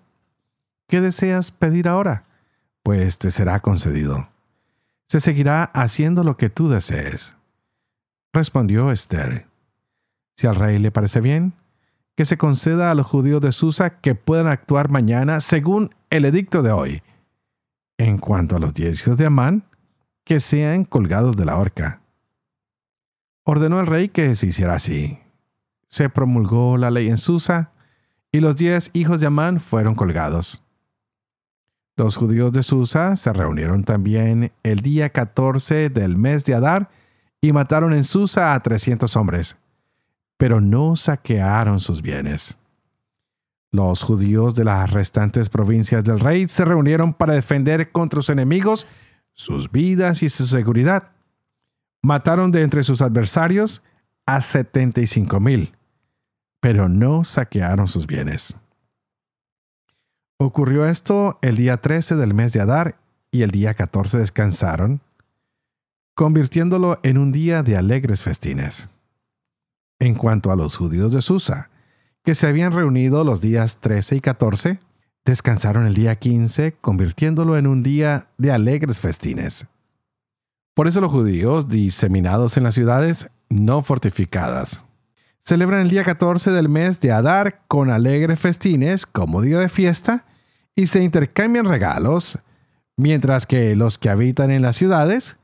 ¿Qué 0.88 1.02
deseas 1.02 1.52
pedir 1.52 1.88
ahora? 1.88 2.24
Pues 2.84 3.18
te 3.18 3.32
será 3.32 3.60
concedido. 3.60 4.30
Se 5.08 5.20
seguirá 5.20 5.64
haciendo 5.64 6.24
lo 6.24 6.38
que 6.38 6.50
tú 6.50 6.70
desees. 6.70 7.36
Respondió 8.32 8.92
Esther, 8.92 9.48
si 10.36 10.46
al 10.46 10.56
rey 10.56 10.78
le 10.78 10.92
parece 10.92 11.20
bien, 11.20 11.54
que 12.16 12.26
se 12.26 12.38
conceda 12.38 12.92
a 12.92 12.96
los 12.96 13.08
judíos 13.08 13.42
de 13.42 13.52
Susa 13.52 14.00
que 14.02 14.16
puedan 14.16 14.48
actuar 14.48 14.90
mañana 14.90 15.42
según 15.42 15.94
el 16.10 16.26
edicto 16.26 16.62
de 16.62 16.72
hoy. 16.72 17.04
En 17.98 18.20
cuanto 18.20 18.56
a 18.56 18.60
los 18.60 18.74
diez 18.74 19.02
hijos 19.02 19.18
de 19.18 19.26
Amán, 19.26 19.64
que 20.24 20.40
sean 20.40 20.86
colgados 20.86 21.38
de 21.38 21.46
la 21.46 21.58
horca. 21.58 22.02
Ordenó 23.44 23.80
el 23.80 23.88
rey 23.88 24.10
que 24.10 24.36
se 24.36 24.48
hiciera 24.48 24.76
así. 24.76 25.20
Se 25.88 26.10
promulgó 26.10 26.78
la 26.78 26.92
ley 26.92 27.10
en 27.10 27.18
Susa, 27.18 27.72
y 28.32 28.40
los 28.40 28.58
diez 28.58 28.92
hijos 28.94 29.20
de 29.20 29.28
Amán 29.28 29.60
fueron 29.60 29.96
colgados. 29.96 30.62
Los 31.98 32.18
judíos 32.18 32.52
de 32.52 32.64
Susa 32.64 33.16
se 33.16 33.32
reunieron 33.32 33.84
también 33.86 34.52
el 34.64 34.82
día 34.82 35.10
14 35.10 35.90
del 35.90 36.18
mes 36.18 36.44
de 36.44 36.54
Adar 36.54 36.90
y 37.40 37.54
mataron 37.54 37.94
en 37.94 38.04
Susa 38.04 38.54
a 38.54 38.60
trescientos 38.62 39.16
hombres, 39.16 39.58
pero 40.38 40.60
no 40.60 40.98
saquearon 40.98 41.80
sus 41.80 42.02
bienes. 42.02 42.58
Los 43.72 44.04
judíos 44.04 44.56
de 44.56 44.66
las 44.66 44.92
restantes 44.92 45.48
provincias 45.48 46.04
del 46.04 46.20
rey 46.20 46.48
se 46.50 46.66
reunieron 46.66 47.14
para 47.14 47.34
defender 47.34 47.92
contra 47.92 48.22
sus 48.22 48.30
enemigos 48.30 48.88
sus 49.36 49.70
vidas 49.70 50.24
y 50.24 50.30
su 50.30 50.48
seguridad. 50.48 51.12
Mataron 52.02 52.52
de 52.52 52.64
entre 52.64 52.84
sus 52.84 53.02
adversarios 53.02 53.84
a 54.26 54.42
setenta 54.42 55.02
y 55.02 55.08
cinco 55.08 55.40
mil, 55.40 55.75
pero 56.60 56.90
no 56.90 57.24
saquearon 57.24 57.88
sus 57.88 58.08
bienes. 58.08 58.56
Ocurrió 60.38 60.86
esto 60.86 61.40
el 61.42 61.58
día 61.58 61.78
13 61.78 62.16
del 62.16 62.34
mes 62.34 62.54
de 62.54 62.62
Adar 62.62 62.98
y 63.32 63.44
el 63.44 63.52
día 63.52 63.74
14 63.74 64.18
descansaron 64.18 65.02
convirtiéndolo 66.16 67.00
en 67.04 67.18
un 67.18 67.32
día 67.32 67.62
de 67.62 67.78
alegres 67.78 68.24
festines. 68.24 68.90
En 70.00 70.16
cuanto 70.16 70.52
a 70.52 70.56
los 70.56 70.78
judíos 70.78 71.12
de 71.12 71.22
Susa, 71.22 71.70
que 72.24 72.36
se 72.36 72.48
habían 72.48 72.72
reunido 72.72 73.24
los 73.24 73.42
días 73.42 73.80
13 73.82 74.16
y 74.16 74.20
14, 74.22 74.80
descansaron 75.26 75.86
el 75.86 75.94
día 75.94 76.16
15, 76.16 76.74
convirtiéndolo 76.80 77.58
en 77.58 77.68
un 77.68 77.84
día 77.84 78.30
de 78.38 78.52
alegres 78.52 79.00
festines. 79.00 79.68
Por 80.74 80.88
eso 80.88 81.02
los 81.02 81.12
judíos, 81.12 81.68
diseminados 81.68 82.58
en 82.58 82.64
las 82.64 82.76
ciudades 82.76 83.30
no 83.50 83.82
fortificadas, 83.82 84.86
celebran 85.46 85.82
el 85.82 85.90
día 85.90 86.04
14 86.04 86.50
del 86.52 86.70
mes 86.70 87.00
de 87.00 87.12
Adar 87.12 87.62
con 87.68 87.92
alegres 87.92 88.40
festines 88.40 89.06
como 89.06 89.42
día 89.42 89.60
de 89.60 89.70
fiesta 89.70 90.26
y 90.76 90.88
se 90.88 91.04
intercambian 91.04 91.66
regalos, 91.66 92.40
mientras 92.98 93.46
que 93.46 93.76
los 93.76 94.00
que 94.00 94.10
habitan 94.10 94.50
en 94.50 94.64
las 94.64 94.76
ciudades 94.76 95.38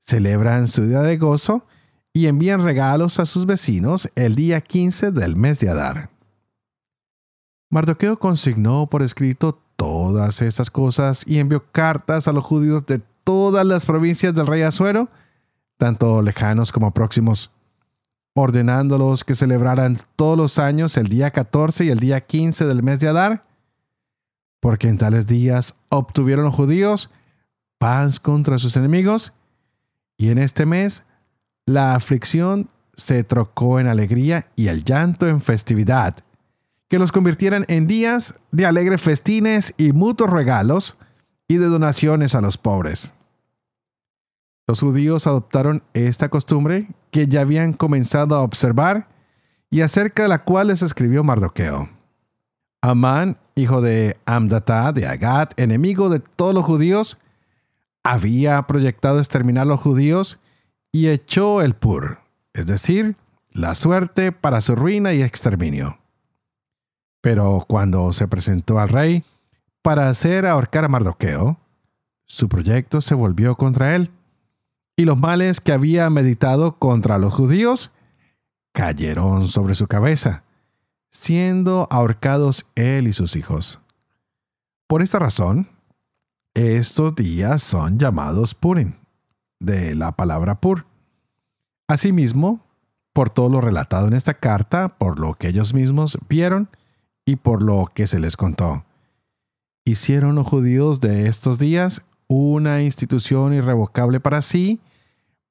celebran 0.00 0.68
su 0.68 0.86
día 0.86 1.02
de 1.02 1.18
gozo 1.18 1.66
y 2.14 2.26
envían 2.26 2.62
regalos 2.62 3.20
a 3.20 3.26
sus 3.26 3.44
vecinos 3.44 4.10
el 4.14 4.34
día 4.34 4.62
15 4.62 5.12
del 5.12 5.36
mes 5.36 5.58
de 5.60 5.68
Adar. 5.68 6.10
Mardoqueo 7.70 8.18
consignó 8.18 8.86
por 8.88 9.02
escrito 9.02 9.60
todas 9.76 10.42
estas 10.42 10.70
cosas 10.70 11.26
y 11.26 11.38
envió 11.38 11.64
cartas 11.72 12.26
a 12.26 12.32
los 12.32 12.44
judíos 12.44 12.86
de 12.86 13.00
todas 13.24 13.66
las 13.66 13.84
provincias 13.84 14.34
del 14.34 14.46
rey 14.46 14.62
Azuero, 14.62 15.08
tanto 15.76 16.22
lejanos 16.22 16.72
como 16.72 16.90
próximos, 16.92 17.50
ordenándolos 18.34 19.24
que 19.24 19.34
celebraran 19.34 20.00
todos 20.16 20.36
los 20.36 20.58
años 20.58 20.96
el 20.96 21.08
día 21.08 21.30
14 21.30 21.84
y 21.84 21.90
el 21.90 21.98
día 21.98 22.20
15 22.20 22.64
del 22.66 22.82
mes 22.82 23.00
de 23.00 23.08
Adar, 23.08 23.44
porque 24.60 24.88
en 24.88 24.98
tales 24.98 25.26
días 25.26 25.74
obtuvieron 25.88 26.44
los 26.44 26.54
judíos 26.54 27.10
paz 27.78 28.20
contra 28.20 28.58
sus 28.58 28.76
enemigos 28.76 29.32
y 30.16 30.30
en 30.30 30.38
este 30.38 30.66
mes, 30.66 31.04
la 31.66 31.94
aflicción 31.94 32.68
se 32.94 33.24
trocó 33.24 33.80
en 33.80 33.88
alegría 33.88 34.46
y 34.54 34.68
el 34.68 34.84
llanto 34.84 35.26
en 35.26 35.40
festividad, 35.40 36.16
que 36.88 36.98
los 36.98 37.10
convirtieran 37.10 37.64
en 37.68 37.86
días 37.86 38.34
de 38.52 38.66
alegres 38.66 39.00
festines 39.00 39.74
y 39.78 39.92
mutuos 39.92 40.30
regalos, 40.30 40.96
y 41.48 41.56
de 41.56 41.66
donaciones 41.66 42.34
a 42.34 42.40
los 42.40 42.56
pobres. 42.56 43.12
Los 44.66 44.80
judíos 44.80 45.26
adoptaron 45.26 45.82
esta 45.92 46.28
costumbre 46.28 46.88
que 47.10 47.26
ya 47.26 47.40
habían 47.40 47.72
comenzado 47.72 48.36
a 48.36 48.42
observar 48.42 49.08
y 49.70 49.80
acerca 49.80 50.22
de 50.22 50.28
la 50.28 50.44
cual 50.44 50.68
les 50.68 50.82
escribió 50.82 51.24
Mardoqueo. 51.24 51.88
Amán, 52.80 53.38
hijo 53.54 53.80
de 53.80 54.18
Amdatá 54.26 54.92
de 54.92 55.06
Agat, 55.06 55.58
enemigo 55.58 56.08
de 56.08 56.20
todos 56.20 56.54
los 56.54 56.64
judíos, 56.64 57.18
había 58.02 58.60
proyectado 58.66 59.18
exterminar 59.18 59.62
a 59.62 59.70
los 59.70 59.80
judíos 59.80 60.40
y 60.90 61.08
echó 61.08 61.62
el 61.62 61.74
pur, 61.74 62.18
es 62.52 62.66
decir, 62.66 63.16
la 63.50 63.74
suerte 63.74 64.32
para 64.32 64.60
su 64.60 64.74
ruina 64.74 65.12
y 65.12 65.22
exterminio. 65.22 65.98
Pero 67.20 67.64
cuando 67.68 68.12
se 68.12 68.26
presentó 68.28 68.78
al 68.78 68.88
rey 68.88 69.24
para 69.80 70.08
hacer 70.08 70.44
ahorcar 70.44 70.84
a 70.84 70.88
Mardoqueo, 70.88 71.58
su 72.26 72.48
proyecto 72.48 73.00
se 73.00 73.14
volvió 73.14 73.56
contra 73.56 73.94
él, 73.94 74.10
y 75.02 75.04
los 75.04 75.18
males 75.18 75.60
que 75.60 75.72
había 75.72 76.08
meditado 76.10 76.78
contra 76.78 77.18
los 77.18 77.34
judíos 77.34 77.90
cayeron 78.72 79.48
sobre 79.48 79.74
su 79.74 79.88
cabeza, 79.88 80.44
siendo 81.10 81.88
ahorcados 81.90 82.70
él 82.76 83.08
y 83.08 83.12
sus 83.12 83.34
hijos. 83.34 83.80
Por 84.86 85.02
esta 85.02 85.18
razón, 85.18 85.68
estos 86.54 87.16
días 87.16 87.64
son 87.64 87.98
llamados 87.98 88.54
Purim, 88.54 88.94
de 89.58 89.96
la 89.96 90.12
palabra 90.12 90.60
pur. 90.60 90.86
Asimismo, 91.88 92.64
por 93.12 93.28
todo 93.28 93.48
lo 93.48 93.60
relatado 93.60 94.06
en 94.06 94.14
esta 94.14 94.34
carta, 94.34 94.98
por 94.98 95.18
lo 95.18 95.34
que 95.34 95.48
ellos 95.48 95.74
mismos 95.74 96.16
vieron 96.28 96.68
y 97.26 97.36
por 97.36 97.64
lo 97.64 97.88
que 97.92 98.06
se 98.06 98.20
les 98.20 98.36
contó. 98.36 98.84
Hicieron 99.84 100.36
los 100.36 100.46
judíos 100.46 101.00
de 101.00 101.26
estos 101.26 101.58
días 101.58 102.02
una 102.28 102.82
institución 102.82 103.52
irrevocable 103.52 104.20
para 104.20 104.42
sí, 104.42 104.80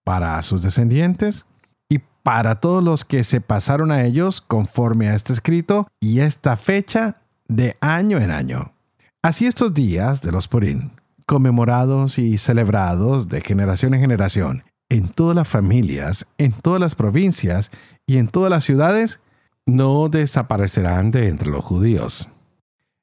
para 0.04 0.42
sus 0.42 0.64
descendientes 0.64 1.46
y 1.90 2.00
para 2.24 2.56
todos 2.56 2.84
los 2.84 3.06
que 3.06 3.24
se 3.24 3.42
pasaron 3.42 3.92
a 3.92 4.04
ellos 4.04 4.42
conforme 4.42 5.10
a 5.10 5.16
este 5.16 5.34
escrito 5.34 5.88
y 6.00 6.20
esta 6.20 6.58
fecha 6.58 7.18
de 7.48 7.78
año 7.82 8.20
en 8.20 8.32
año. 8.32 8.74
Así 9.22 9.46
estos 9.46 9.74
días 9.74 10.22
de 10.22 10.32
los 10.32 10.48
Purim, 10.48 10.92
conmemorados 11.26 12.18
y 12.18 12.38
celebrados 12.38 13.30
de 13.30 13.42
generación 13.42 13.94
en 13.94 14.02
generación, 14.02 14.64
en 14.90 15.10
todas 15.10 15.36
las 15.36 15.48
familias, 15.48 16.26
en 16.38 16.52
todas 16.52 16.80
las 16.82 16.96
provincias 16.96 17.72
y 18.08 18.18
en 18.18 18.28
todas 18.28 18.50
las 18.50 18.64
ciudades, 18.64 19.20
no 19.66 20.10
desaparecerán 20.10 21.12
de 21.12 21.28
entre 21.28 21.50
los 21.50 21.64
judíos, 21.64 22.30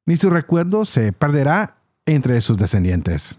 ni 0.06 0.16
su 0.16 0.30
recuerdo 0.30 0.84
se 0.84 1.12
perderá 1.12 1.76
entre 2.06 2.40
sus 2.40 2.58
descendientes. 2.58 3.38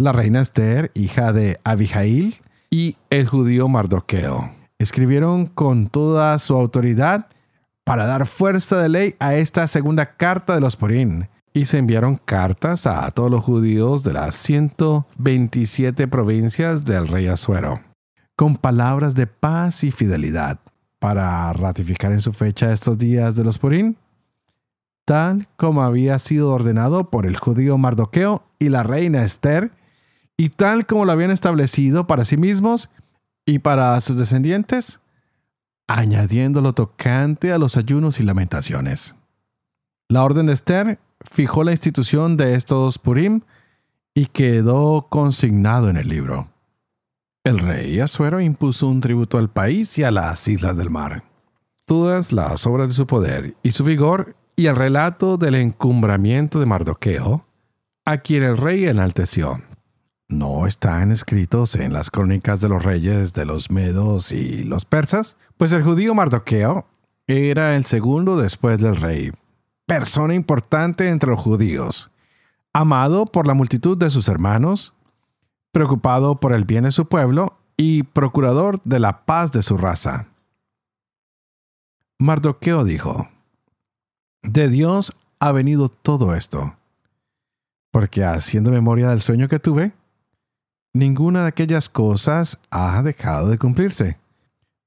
La 0.00 0.12
reina 0.12 0.40
Esther, 0.40 0.90
hija 0.94 1.34
de 1.34 1.60
Abijail, 1.62 2.36
y 2.70 2.96
el 3.10 3.28
judío 3.28 3.68
Mardoqueo. 3.68 4.50
escribieron 4.78 5.44
con 5.44 5.88
toda 5.88 6.38
su 6.38 6.54
autoridad 6.54 7.26
para 7.84 8.06
dar 8.06 8.26
fuerza 8.26 8.80
de 8.80 8.88
ley 8.88 9.14
a 9.18 9.34
esta 9.34 9.66
segunda 9.66 10.16
carta 10.16 10.54
de 10.54 10.62
los 10.62 10.76
Purim, 10.76 11.24
y 11.52 11.66
se 11.66 11.76
enviaron 11.76 12.16
cartas 12.16 12.86
a 12.86 13.10
todos 13.10 13.30
los 13.30 13.44
judíos 13.44 14.02
de 14.02 14.14
las 14.14 14.36
127 14.36 16.08
provincias 16.08 16.86
del 16.86 17.06
rey 17.06 17.26
Asuero, 17.26 17.80
con 18.36 18.56
palabras 18.56 19.14
de 19.14 19.26
paz 19.26 19.84
y 19.84 19.90
fidelidad, 19.90 20.60
para 20.98 21.52
ratificar 21.52 22.12
en 22.12 22.22
su 22.22 22.32
fecha 22.32 22.72
estos 22.72 22.96
días 22.96 23.36
de 23.36 23.44
los 23.44 23.58
Purim, 23.58 23.96
tal 25.04 25.46
como 25.58 25.82
había 25.82 26.18
sido 26.18 26.54
ordenado 26.54 27.10
por 27.10 27.26
el 27.26 27.36
judío 27.36 27.76
Mardoqueo 27.76 28.44
y 28.58 28.70
la 28.70 28.82
reina 28.82 29.24
Esther, 29.24 29.72
y 30.40 30.48
tal 30.48 30.86
como 30.86 31.04
lo 31.04 31.12
habían 31.12 31.30
establecido 31.30 32.06
para 32.06 32.24
sí 32.24 32.38
mismos 32.38 32.88
y 33.44 33.58
para 33.58 34.00
sus 34.00 34.16
descendientes, 34.16 34.98
añadiendo 35.86 36.62
lo 36.62 36.72
tocante 36.72 37.52
a 37.52 37.58
los 37.58 37.76
ayunos 37.76 38.20
y 38.20 38.22
lamentaciones. 38.22 39.14
La 40.08 40.24
orden 40.24 40.46
de 40.46 40.54
Esther 40.54 40.98
fijó 41.30 41.62
la 41.62 41.72
institución 41.72 42.38
de 42.38 42.54
estos 42.54 42.98
Purim 42.98 43.42
y 44.14 44.26
quedó 44.28 45.08
consignado 45.10 45.90
en 45.90 45.98
el 45.98 46.08
libro. 46.08 46.48
El 47.44 47.58
rey 47.58 48.00
Asuero 48.00 48.40
impuso 48.40 48.88
un 48.88 49.02
tributo 49.02 49.36
al 49.36 49.50
país 49.50 49.98
y 49.98 50.04
a 50.04 50.10
las 50.10 50.48
islas 50.48 50.78
del 50.78 50.88
mar. 50.88 51.22
Todas 51.84 52.32
las 52.32 52.66
obras 52.66 52.88
de 52.88 52.94
su 52.94 53.06
poder 53.06 53.56
y 53.62 53.72
su 53.72 53.84
vigor 53.84 54.36
y 54.56 54.68
el 54.68 54.76
relato 54.76 55.36
del 55.36 55.56
encumbramiento 55.56 56.60
de 56.60 56.64
Mardoqueo, 56.64 57.44
a 58.06 58.16
quien 58.18 58.42
el 58.42 58.56
rey 58.56 58.86
enalteció, 58.86 59.60
no 60.30 60.66
están 60.66 61.10
escritos 61.10 61.74
en 61.74 61.92
las 61.92 62.10
crónicas 62.10 62.60
de 62.60 62.68
los 62.68 62.82
reyes 62.82 63.34
de 63.34 63.44
los 63.44 63.70
medos 63.70 64.32
y 64.32 64.62
los 64.64 64.84
persas, 64.84 65.36
pues 65.56 65.72
el 65.72 65.82
judío 65.82 66.14
Mardoqueo 66.14 66.86
era 67.26 67.76
el 67.76 67.84
segundo 67.84 68.36
después 68.36 68.80
del 68.80 68.96
rey, 68.96 69.32
persona 69.86 70.34
importante 70.34 71.08
entre 71.08 71.30
los 71.30 71.40
judíos, 71.40 72.10
amado 72.72 73.26
por 73.26 73.46
la 73.46 73.54
multitud 73.54 73.98
de 73.98 74.10
sus 74.10 74.28
hermanos, 74.28 74.94
preocupado 75.72 76.40
por 76.40 76.52
el 76.52 76.64
bien 76.64 76.84
de 76.84 76.92
su 76.92 77.06
pueblo 77.06 77.58
y 77.76 78.04
procurador 78.04 78.80
de 78.84 79.00
la 79.00 79.24
paz 79.24 79.52
de 79.52 79.62
su 79.62 79.76
raza. 79.76 80.28
Mardoqueo 82.18 82.84
dijo, 82.84 83.28
De 84.42 84.68
Dios 84.68 85.16
ha 85.38 85.52
venido 85.52 85.88
todo 85.88 86.34
esto, 86.34 86.76
porque 87.90 88.24
haciendo 88.24 88.70
memoria 88.70 89.08
del 89.08 89.20
sueño 89.20 89.48
que 89.48 89.58
tuve, 89.58 89.92
ninguna 90.92 91.42
de 91.42 91.48
aquellas 91.48 91.88
cosas 91.88 92.58
ha 92.70 93.02
dejado 93.02 93.48
de 93.48 93.58
cumplirse, 93.58 94.18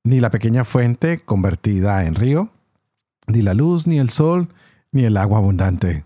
ni 0.04 0.20
la 0.20 0.30
pequeña 0.30 0.64
fuente 0.64 1.20
convertida 1.20 2.06
en 2.06 2.16
río, 2.16 2.50
ni 3.28 3.42
la 3.42 3.54
luz, 3.54 3.88
ni 3.88 4.00
el 4.00 4.10
sol, 4.10 4.50
ni 4.92 5.06
el 5.06 5.18
agua 5.18 5.40
abundante. 5.40 6.06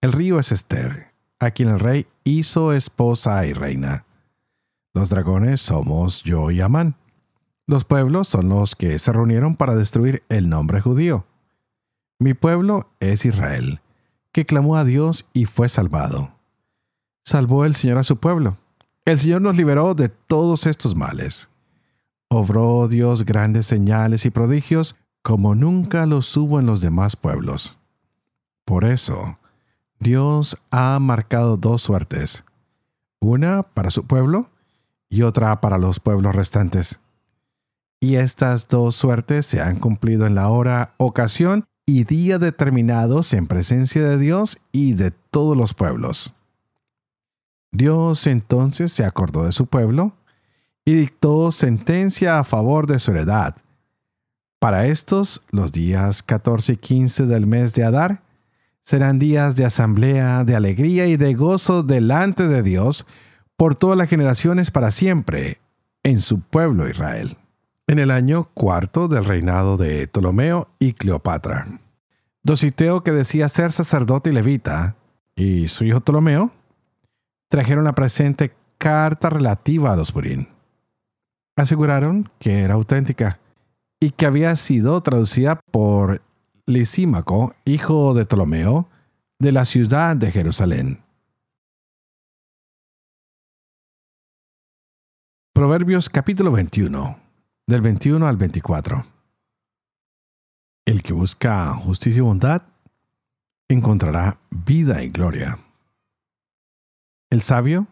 El 0.00 0.12
río 0.12 0.38
es 0.38 0.52
Esther, 0.52 1.12
a 1.40 1.50
quien 1.50 1.70
el 1.70 1.80
rey 1.80 2.06
hizo 2.24 2.72
esposa 2.72 3.44
y 3.46 3.52
reina. 3.52 4.04
Los 4.94 5.10
dragones 5.10 5.60
somos 5.60 6.22
yo 6.22 6.50
y 6.50 6.60
Amán. 6.60 6.96
Los 7.66 7.84
pueblos 7.84 8.28
son 8.28 8.48
los 8.48 8.76
que 8.76 8.98
se 8.98 9.12
reunieron 9.12 9.56
para 9.56 9.74
destruir 9.74 10.22
el 10.28 10.48
nombre 10.48 10.80
judío. 10.80 11.26
Mi 12.18 12.32
pueblo 12.32 12.88
es 13.00 13.24
Israel, 13.26 13.80
que 14.32 14.46
clamó 14.46 14.76
a 14.76 14.84
Dios 14.84 15.28
y 15.32 15.44
fue 15.44 15.68
salvado. 15.68 16.30
Salvó 17.24 17.64
el 17.64 17.74
Señor 17.74 17.98
a 17.98 18.04
su 18.04 18.18
pueblo. 18.18 18.56
El 19.06 19.20
Señor 19.20 19.40
nos 19.40 19.56
liberó 19.56 19.94
de 19.94 20.08
todos 20.08 20.66
estos 20.66 20.96
males. 20.96 21.48
Obró 22.28 22.88
Dios 22.88 23.24
grandes 23.24 23.66
señales 23.66 24.26
y 24.26 24.30
prodigios 24.30 24.96
como 25.22 25.54
nunca 25.54 26.06
los 26.06 26.36
hubo 26.36 26.58
en 26.58 26.66
los 26.66 26.80
demás 26.80 27.14
pueblos. 27.14 27.78
Por 28.64 28.84
eso, 28.84 29.38
Dios 30.00 30.58
ha 30.72 30.98
marcado 30.98 31.56
dos 31.56 31.82
suertes, 31.82 32.44
una 33.20 33.62
para 33.62 33.90
su 33.90 34.04
pueblo 34.04 34.50
y 35.08 35.22
otra 35.22 35.60
para 35.60 35.78
los 35.78 36.00
pueblos 36.00 36.34
restantes. 36.34 36.98
Y 38.00 38.16
estas 38.16 38.66
dos 38.66 38.96
suertes 38.96 39.46
se 39.46 39.60
han 39.60 39.78
cumplido 39.78 40.26
en 40.26 40.34
la 40.34 40.48
hora, 40.48 40.94
ocasión 40.96 41.64
y 41.86 42.02
día 42.02 42.40
determinados 42.40 43.32
en 43.34 43.46
presencia 43.46 44.02
de 44.02 44.18
Dios 44.18 44.58
y 44.72 44.94
de 44.94 45.12
todos 45.12 45.56
los 45.56 45.74
pueblos. 45.74 46.34
Dios 47.72 48.26
entonces 48.26 48.92
se 48.92 49.04
acordó 49.04 49.44
de 49.44 49.52
su 49.52 49.66
pueblo 49.66 50.12
y 50.84 50.94
dictó 50.94 51.50
sentencia 51.50 52.38
a 52.38 52.44
favor 52.44 52.86
de 52.86 52.98
su 52.98 53.10
heredad. 53.10 53.56
Para 54.58 54.86
estos, 54.86 55.44
los 55.50 55.72
días 55.72 56.22
14 56.22 56.74
y 56.74 56.76
15 56.76 57.26
del 57.26 57.46
mes 57.46 57.74
de 57.74 57.84
Adar, 57.84 58.22
serán 58.82 59.18
días 59.18 59.56
de 59.56 59.64
asamblea, 59.64 60.44
de 60.44 60.54
alegría 60.54 61.06
y 61.06 61.16
de 61.16 61.34
gozo 61.34 61.82
delante 61.82 62.46
de 62.46 62.62
Dios 62.62 63.04
por 63.56 63.74
todas 63.74 63.98
las 63.98 64.08
generaciones 64.08 64.70
para 64.70 64.92
siempre 64.92 65.58
en 66.04 66.20
su 66.20 66.40
pueblo 66.40 66.88
Israel. 66.88 67.36
En 67.88 67.98
el 67.98 68.10
año 68.10 68.44
cuarto 68.54 69.08
del 69.08 69.24
reinado 69.24 69.76
de 69.76 70.06
Ptolomeo 70.06 70.68
y 70.78 70.92
Cleopatra. 70.92 71.66
Dositeo, 72.42 73.02
que 73.02 73.10
decía 73.10 73.48
ser 73.48 73.72
sacerdote 73.72 74.30
y 74.30 74.32
levita, 74.32 74.94
y 75.34 75.66
su 75.68 75.84
hijo 75.84 76.00
Ptolomeo, 76.00 76.52
trajeron 77.48 77.84
la 77.84 77.94
presente 77.94 78.54
carta 78.78 79.30
relativa 79.30 79.92
a 79.92 79.96
los 79.96 80.12
Purín. 80.12 80.48
Aseguraron 81.56 82.30
que 82.38 82.60
era 82.60 82.74
auténtica 82.74 83.40
y 84.00 84.10
que 84.10 84.26
había 84.26 84.54
sido 84.56 85.00
traducida 85.00 85.60
por 85.70 86.22
Lisímaco, 86.66 87.54
hijo 87.64 88.12
de 88.14 88.24
Ptolomeo, 88.24 88.88
de 89.38 89.52
la 89.52 89.64
ciudad 89.64 90.16
de 90.16 90.30
Jerusalén. 90.30 91.02
Proverbios 95.54 96.10
capítulo 96.10 96.52
21, 96.52 97.18
del 97.66 97.80
21 97.80 98.28
al 98.28 98.36
24. 98.36 99.06
El 100.84 101.02
que 101.02 101.14
busca 101.14 101.72
justicia 101.74 102.18
y 102.18 102.22
bondad 102.22 102.62
encontrará 103.68 104.38
vida 104.50 105.02
y 105.02 105.08
gloria. 105.08 105.65
El 107.36 107.42
sabio 107.42 107.86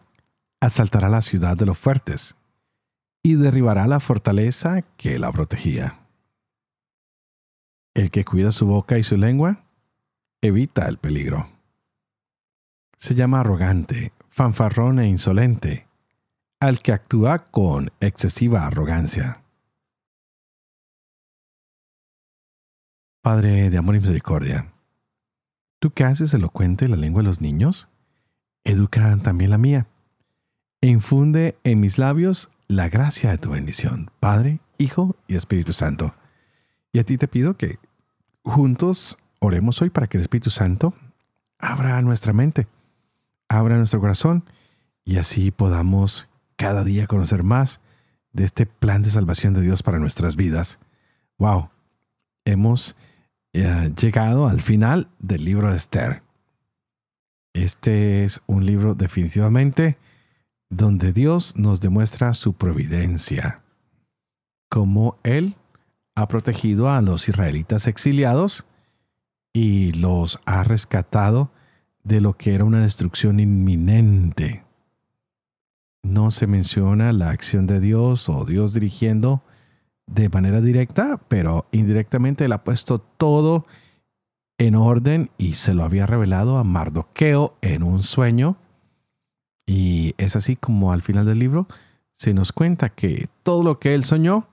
asaltará 0.59 1.07
la 1.07 1.21
ciudad 1.21 1.55
de 1.55 1.67
los 1.67 1.77
fuertes 1.77 2.35
y 3.21 3.35
derribará 3.35 3.85
la 3.85 3.99
fortaleza 3.99 4.81
que 4.97 5.19
la 5.19 5.31
protegía. 5.31 5.99
El 7.93 8.09
que 8.09 8.25
cuida 8.25 8.51
su 8.51 8.65
boca 8.65 8.97
y 8.97 9.03
su 9.03 9.17
lengua 9.17 9.63
evita 10.41 10.87
el 10.87 10.97
peligro. 10.97 11.47
Se 12.97 13.13
llama 13.13 13.41
arrogante, 13.41 14.13
fanfarrón 14.29 14.97
e 14.97 15.07
insolente 15.07 15.87
al 16.59 16.79
que 16.81 16.91
actúa 16.91 17.51
con 17.51 17.91
excesiva 17.99 18.65
arrogancia. 18.65 19.43
Padre 23.21 23.69
de 23.69 23.77
amor 23.77 23.93
y 23.93 23.99
misericordia, 23.99 24.73
tú 25.77 25.91
que 25.91 26.03
haces 26.03 26.33
elocuente 26.33 26.87
la 26.87 26.95
lengua 26.95 27.21
de 27.21 27.27
los 27.27 27.41
niños, 27.41 27.89
educa 28.65 29.17
también 29.23 29.51
la 29.51 29.57
mía. 29.57 29.87
E 30.81 30.87
infunde 30.87 31.57
en 31.63 31.79
mis 31.79 31.97
labios 31.97 32.49
la 32.67 32.89
gracia 32.89 33.31
de 33.31 33.37
tu 33.37 33.51
bendición, 33.51 34.11
Padre, 34.19 34.59
Hijo 34.77 35.15
y 35.27 35.35
Espíritu 35.35 35.71
Santo. 35.71 36.13
Y 36.91 36.99
a 36.99 37.03
ti 37.03 37.17
te 37.17 37.27
pido 37.27 37.55
que 37.55 37.79
juntos 38.43 39.17
oremos 39.39 39.81
hoy 39.81 39.89
para 39.89 40.07
que 40.07 40.17
el 40.17 40.21
Espíritu 40.21 40.49
Santo 40.49 40.93
abra 41.57 42.01
nuestra 42.01 42.33
mente, 42.33 42.67
abra 43.47 43.77
nuestro 43.77 43.99
corazón 43.99 44.43
y 45.05 45.17
así 45.17 45.51
podamos 45.51 46.27
cada 46.55 46.83
día 46.83 47.07
conocer 47.07 47.43
más 47.43 47.79
de 48.33 48.43
este 48.43 48.65
plan 48.65 49.01
de 49.01 49.11
salvación 49.11 49.53
de 49.53 49.61
Dios 49.61 49.83
para 49.83 49.99
nuestras 49.99 50.35
vidas. 50.35 50.79
Wow, 51.37 51.69
hemos 52.43 52.95
eh, 53.53 53.93
llegado 53.95 54.47
al 54.47 54.61
final 54.61 55.09
del 55.19 55.45
libro 55.45 55.71
de 55.71 55.77
Esther. 55.77 56.24
Este 57.55 58.25
es 58.25 58.41
un 58.47 58.65
libro 58.65 58.95
definitivamente 58.95 59.97
donde 60.69 61.13
Dios 61.13 61.55
nos 61.55 61.79
demuestra 61.79 62.33
su 62.33 62.51
providencia, 62.51 63.61
como 64.69 65.15
Él 65.23 65.55
ha 66.15 66.27
protegido 66.27 66.89
a 66.89 67.01
los 67.01 67.29
israelitas 67.29 67.87
exiliados 67.87 68.65
y 69.53 69.93
los 69.93 70.37
ha 70.45 70.65
rescatado 70.65 71.49
de 72.03 72.19
lo 72.19 72.35
que 72.35 72.55
era 72.55 72.65
una 72.65 72.81
destrucción 72.81 73.39
inminente. 73.39 74.65
No 76.03 76.31
se 76.31 76.47
menciona 76.47 77.13
la 77.13 77.29
acción 77.29 77.67
de 77.67 77.79
Dios 77.79 78.27
o 78.27 78.43
Dios 78.43 78.73
dirigiendo 78.73 79.43
de 80.07 80.27
manera 80.27 80.59
directa, 80.59 81.21
pero 81.29 81.67
indirectamente 81.71 82.43
él 82.43 82.51
ha 82.51 82.65
puesto 82.65 82.99
todo 82.99 83.65
en 84.57 84.75
orden 84.75 85.29
y 85.37 85.53
se 85.53 85.73
lo 85.73 85.83
había 85.83 86.05
revelado 86.05 86.57
a 86.57 86.63
Mardoqueo 86.63 87.55
en 87.61 87.83
un 87.83 88.03
sueño. 88.03 88.57
Y 89.65 90.13
es 90.17 90.35
así 90.35 90.55
como 90.55 90.91
al 90.91 91.01
final 91.01 91.25
del 91.25 91.39
libro 91.39 91.67
se 92.13 92.33
nos 92.33 92.51
cuenta 92.51 92.89
que 92.89 93.29
todo 93.43 93.63
lo 93.63 93.79
que 93.79 93.93
él 93.93 94.03
soñó 94.03 94.47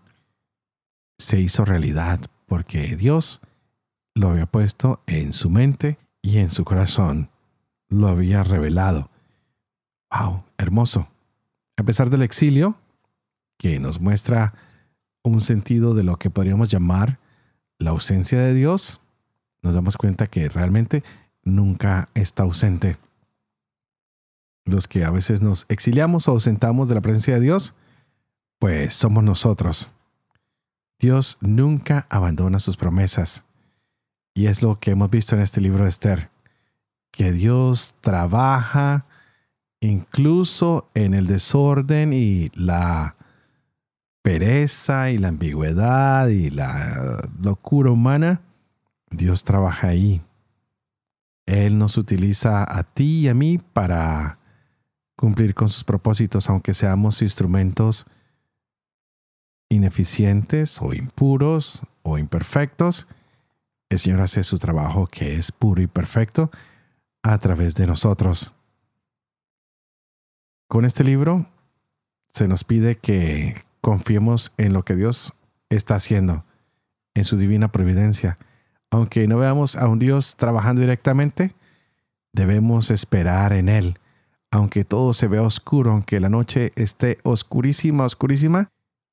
se 1.18 1.40
hizo 1.40 1.64
realidad 1.64 2.20
porque 2.46 2.96
Dios 2.96 3.40
lo 4.14 4.30
había 4.30 4.46
puesto 4.46 5.00
en 5.06 5.32
su 5.32 5.48
mente 5.50 5.98
y 6.20 6.38
en 6.38 6.50
su 6.50 6.64
corazón. 6.64 7.30
Lo 7.88 8.08
había 8.08 8.42
revelado. 8.42 9.10
¡Wow! 10.10 10.44
Hermoso. 10.58 11.08
A 11.76 11.84
pesar 11.84 12.10
del 12.10 12.22
exilio, 12.22 12.76
que 13.58 13.78
nos 13.78 14.00
muestra 14.00 14.54
un 15.22 15.40
sentido 15.40 15.94
de 15.94 16.02
lo 16.02 16.16
que 16.16 16.30
podríamos 16.30 16.68
llamar 16.68 17.18
la 17.78 17.90
ausencia 17.90 18.40
de 18.40 18.54
Dios, 18.54 19.00
nos 19.62 19.75
damos 19.75 19.96
cuenta 19.96 20.27
que 20.27 20.48
realmente 20.48 21.03
nunca 21.44 22.09
está 22.14 22.42
ausente. 22.42 22.98
Los 24.64 24.87
que 24.87 25.05
a 25.05 25.11
veces 25.11 25.42
nos 25.42 25.66
exiliamos 25.68 26.29
o 26.29 26.33
ausentamos 26.33 26.88
de 26.88 26.94
la 26.94 27.01
presencia 27.01 27.35
de 27.35 27.40
Dios, 27.40 27.75
pues 28.59 28.94
somos 28.94 29.25
nosotros. 29.25 29.90
Dios 31.01 31.37
nunca 31.40 32.07
abandona 32.11 32.61
sus 32.61 32.77
promesas. 32.77 33.44
Y 34.35 34.46
es 34.46 34.62
lo 34.62 34.79
que 34.79 34.92
hemos 34.92 35.11
visto 35.11 35.35
en 35.35 35.42
este 35.42 35.61
libro 35.61 35.83
de 35.85 35.90
Esther, 35.90 36.31
que 37.11 37.33
Dios 37.33 37.96
trabaja 38.01 39.07
incluso 39.81 40.88
en 40.94 41.12
el 41.12 41.27
desorden 41.27 42.12
y 42.12 42.51
la 42.55 43.16
pereza 44.22 45.11
y 45.11 45.18
la 45.18 45.29
ambigüedad 45.29 46.29
y 46.29 46.51
la 46.51 47.29
locura 47.42 47.90
humana, 47.90 48.40
Dios 49.12 49.44
trabaja 49.44 49.88
ahí. 49.88 50.22
Él 51.46 51.79
nos 51.79 51.98
utiliza 51.98 52.64
a 52.79 52.83
ti 52.85 53.20
y 53.20 53.29
a 53.29 53.35
mí 53.35 53.59
para 53.59 54.38
cumplir 55.16 55.55
con 55.55 55.68
sus 55.68 55.85
propósitos, 55.85 56.48
aunque 56.48 56.75
seamos 56.75 57.22
instrumentos 57.22 58.07
ineficientes 59.68 60.81
o 60.81 60.92
impuros 60.92 61.83
o 62.03 62.18
imperfectos. 62.18 63.07
El 63.88 63.98
Señor 63.98 64.20
hace 64.20 64.42
su 64.44 64.59
trabajo 64.59 65.07
que 65.07 65.37
es 65.37 65.53
puro 65.53 65.83
y 65.83 65.87
perfecto 65.87 66.51
a 67.22 67.38
través 67.38 67.75
de 67.75 67.87
nosotros. 67.87 68.53
Con 70.68 70.85
este 70.85 71.05
libro 71.05 71.46
se 72.29 72.48
nos 72.48 72.64
pide 72.64 72.96
que 72.96 73.64
confiemos 73.81 74.53
en 74.57 74.72
lo 74.72 74.85
que 74.85 74.96
Dios 74.96 75.35
está 75.68 75.96
haciendo, 75.96 76.44
en 77.14 77.25
su 77.25 77.37
divina 77.37 77.68
providencia. 77.68 78.38
Aunque 78.92 79.26
no 79.26 79.38
veamos 79.38 79.74
a 79.74 79.88
un 79.88 79.98
Dios 79.98 80.37
trabajando 80.37 80.83
directamente, 80.83 81.55
debemos 82.35 82.90
esperar 82.90 83.55
en 83.55 83.70
Él. 83.70 83.98
Aunque 84.50 84.85
todo 84.85 85.14
se 85.14 85.28
vea 85.28 85.40
oscuro, 85.40 85.92
aunque 85.92 86.20
la 86.20 86.28
noche 86.28 86.72
esté 86.76 87.16
oscurísima, 87.22 88.05
oscurísima, 88.05 88.68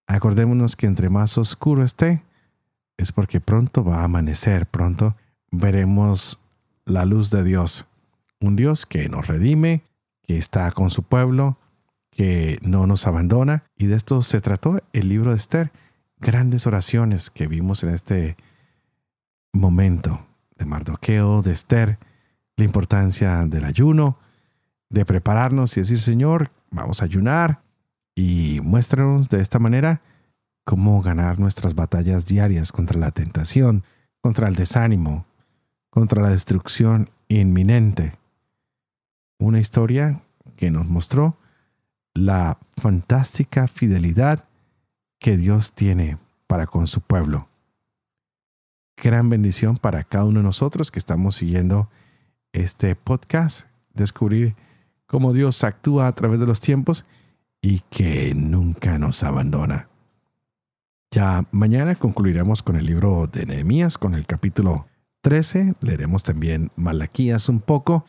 acordémonos 0.06 0.76
que 0.76 0.86
entre 0.86 1.08
más 1.08 1.38
oscuro 1.38 1.82
esté, 1.82 2.22
es 2.98 3.14
porque 3.14 3.40
pronto 3.40 3.86
va 3.86 4.02
a 4.02 4.04
amanecer, 4.04 4.66
pronto 4.66 5.16
veremos 5.50 6.42
la 6.84 7.06
luz 7.06 7.32
de 7.32 7.46
Dios. 7.46 7.86
Un 8.42 8.58
Dios 8.58 8.86
que 8.86 9.08
nos 9.08 9.28
redime, 9.28 9.84
que 10.24 10.38
está 10.38 10.70
con 10.72 10.90
su 10.90 11.04
pueblo, 11.04 11.58
que 12.12 12.60
no 12.64 12.86
nos 12.86 13.08
abandona. 13.08 13.64
Y 13.78 13.86
de 13.86 13.96
esto 13.96 14.24
se 14.24 14.42
trató 14.42 14.82
el 14.92 15.08
libro 15.08 15.32
de 15.32 15.38
Esther. 15.38 15.72
Grandes 16.18 16.68
oraciones 16.68 17.30
que 17.30 17.48
vimos 17.48 17.82
en 17.86 17.92
este 17.92 18.36
momento 19.54 20.26
de 20.58 20.66
Mardoqueo, 20.66 21.42
de 21.42 21.52
Esther, 21.52 21.98
la 22.58 22.66
importancia 22.66 23.46
del 23.46 23.66
ayuno, 23.66 24.18
de 24.90 25.06
prepararnos 25.06 25.76
y 25.78 25.82
decir, 25.82 26.00
Señor, 26.00 26.52
vamos 26.72 27.02
a 27.02 27.06
ayunar 27.06 27.62
y 28.16 28.60
muéstranos 28.62 29.30
de 29.30 29.42
esta 29.42 29.60
manera 29.60 30.02
cómo 30.66 31.02
ganar 31.02 31.40
nuestras 31.40 31.76
batallas 31.76 32.26
diarias 32.26 32.72
contra 32.72 33.00
la 33.00 33.12
tentación, 33.12 33.84
contra 34.22 34.48
el 34.48 34.56
desánimo, 34.56 35.26
contra 35.90 36.22
la 36.22 36.30
destrucción 36.30 37.10
inminente 37.28 38.20
una 39.40 39.60
historia 39.60 40.22
que 40.58 40.70
nos 40.70 40.88
mostró 40.88 41.38
la 42.14 42.60
fantástica 42.78 43.68
fidelidad 43.68 44.46
que 45.20 45.38
Dios 45.38 45.72
tiene 45.74 46.18
para 46.48 46.68
con 46.68 46.88
su 46.88 47.02
pueblo. 47.02 47.48
Gran 49.02 49.30
bendición 49.30 49.78
para 49.78 50.04
cada 50.04 50.26
uno 50.26 50.40
de 50.40 50.44
nosotros 50.44 50.92
que 50.92 51.00
estamos 51.00 51.38
siguiendo 51.38 51.90
este 52.52 52.96
podcast, 52.96 53.70
descubrir 53.94 54.56
cómo 55.06 55.32
Dios 55.32 55.64
actúa 55.64 56.08
a 56.08 56.12
través 56.12 56.42
de 56.42 56.46
los 56.46 56.60
tiempos 56.60 57.06
y 57.62 57.80
que 57.90 58.34
nunca 58.36 59.00
nos 59.00 59.24
abandona. 59.24 59.88
Ya 61.12 61.46
mañana 61.52 61.96
concluiremos 61.96 62.62
con 62.62 62.76
el 62.76 62.88
libro 62.88 63.28
de 63.28 63.46
Nehemías, 63.46 63.98
con 63.98 64.16
el 64.16 64.26
capítulo 64.26 64.86
13. 65.22 65.76
Leeremos 65.80 66.24
también 66.24 66.70
Malaquías 66.76 67.48
un 67.48 67.62
poco 67.62 68.06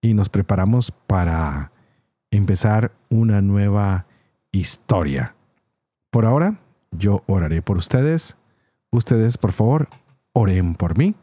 y 0.00 0.12
nos 0.12 0.28
preparamos 0.28 0.90
para 0.90 1.70
empezar 2.32 2.90
una 3.10 3.42
nueva 3.42 4.06
historia. 4.50 5.36
Por 6.10 6.26
ahora, 6.26 6.58
yo 6.90 7.22
oraré 7.28 7.62
por 7.62 7.78
ustedes. 7.78 8.36
Ustedes, 8.90 9.38
por 9.38 9.52
favor, 9.52 9.88
oren 10.32 10.74
por 10.74 10.96
mí 10.96 11.14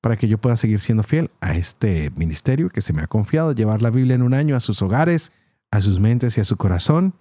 para 0.00 0.16
que 0.16 0.28
yo 0.28 0.38
pueda 0.38 0.56
seguir 0.56 0.80
siendo 0.80 1.02
fiel 1.02 1.30
a 1.40 1.54
este 1.54 2.10
ministerio 2.10 2.70
que 2.70 2.80
se 2.80 2.92
me 2.92 3.02
ha 3.02 3.06
confiado, 3.06 3.52
llevar 3.52 3.82
la 3.82 3.90
Biblia 3.90 4.14
en 4.14 4.22
un 4.22 4.34
año 4.34 4.56
a 4.56 4.60
sus 4.60 4.80
hogares, 4.82 5.32
a 5.70 5.80
sus 5.80 5.98
mentes 5.98 6.38
y 6.38 6.40
a 6.40 6.44
su 6.44 6.56
corazón, 6.56 7.14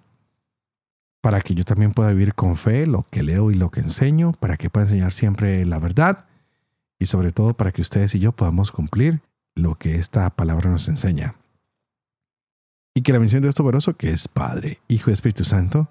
para 1.21 1.41
que 1.41 1.55
yo 1.55 1.65
también 1.65 1.93
pueda 1.93 2.11
vivir 2.11 2.35
con 2.35 2.55
fe 2.55 2.85
lo 2.85 3.03
que 3.09 3.23
leo 3.23 3.51
y 3.51 3.55
lo 3.55 3.71
que 3.71 3.81
enseño, 3.81 4.31
para 4.33 4.57
que 4.57 4.69
pueda 4.69 4.85
enseñar 4.85 5.11
siempre 5.11 5.65
la 5.65 5.79
verdad 5.79 6.25
y 6.99 7.07
sobre 7.07 7.31
todo 7.31 7.53
para 7.55 7.71
que 7.71 7.81
ustedes 7.81 8.13
y 8.15 8.19
yo 8.19 8.31
podamos 8.31 8.71
cumplir 8.71 9.21
lo 9.55 9.75
que 9.75 9.95
esta 9.95 10.29
palabra 10.29 10.69
nos 10.69 10.87
enseña. 10.87 11.35
Y 12.95 13.01
que 13.01 13.13
la 13.13 13.19
misión 13.19 13.41
de 13.41 13.49
esto 13.49 13.63
poderoso, 13.63 13.95
que 13.95 14.11
es 14.11 14.27
Padre, 14.27 14.79
Hijo 14.87 15.09
y 15.09 15.13
Espíritu 15.13 15.43
Santo, 15.43 15.87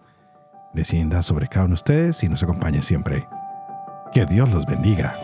descienda 0.74 1.22
sobre 1.22 1.48
cada 1.48 1.66
uno 1.66 1.72
de 1.72 1.80
ustedes 1.80 2.22
y 2.24 2.28
nos 2.28 2.42
acompañe 2.42 2.82
siempre. 2.82 3.26
Que 4.16 4.24
Dios 4.24 4.50
los 4.50 4.64
bendiga. 4.64 5.14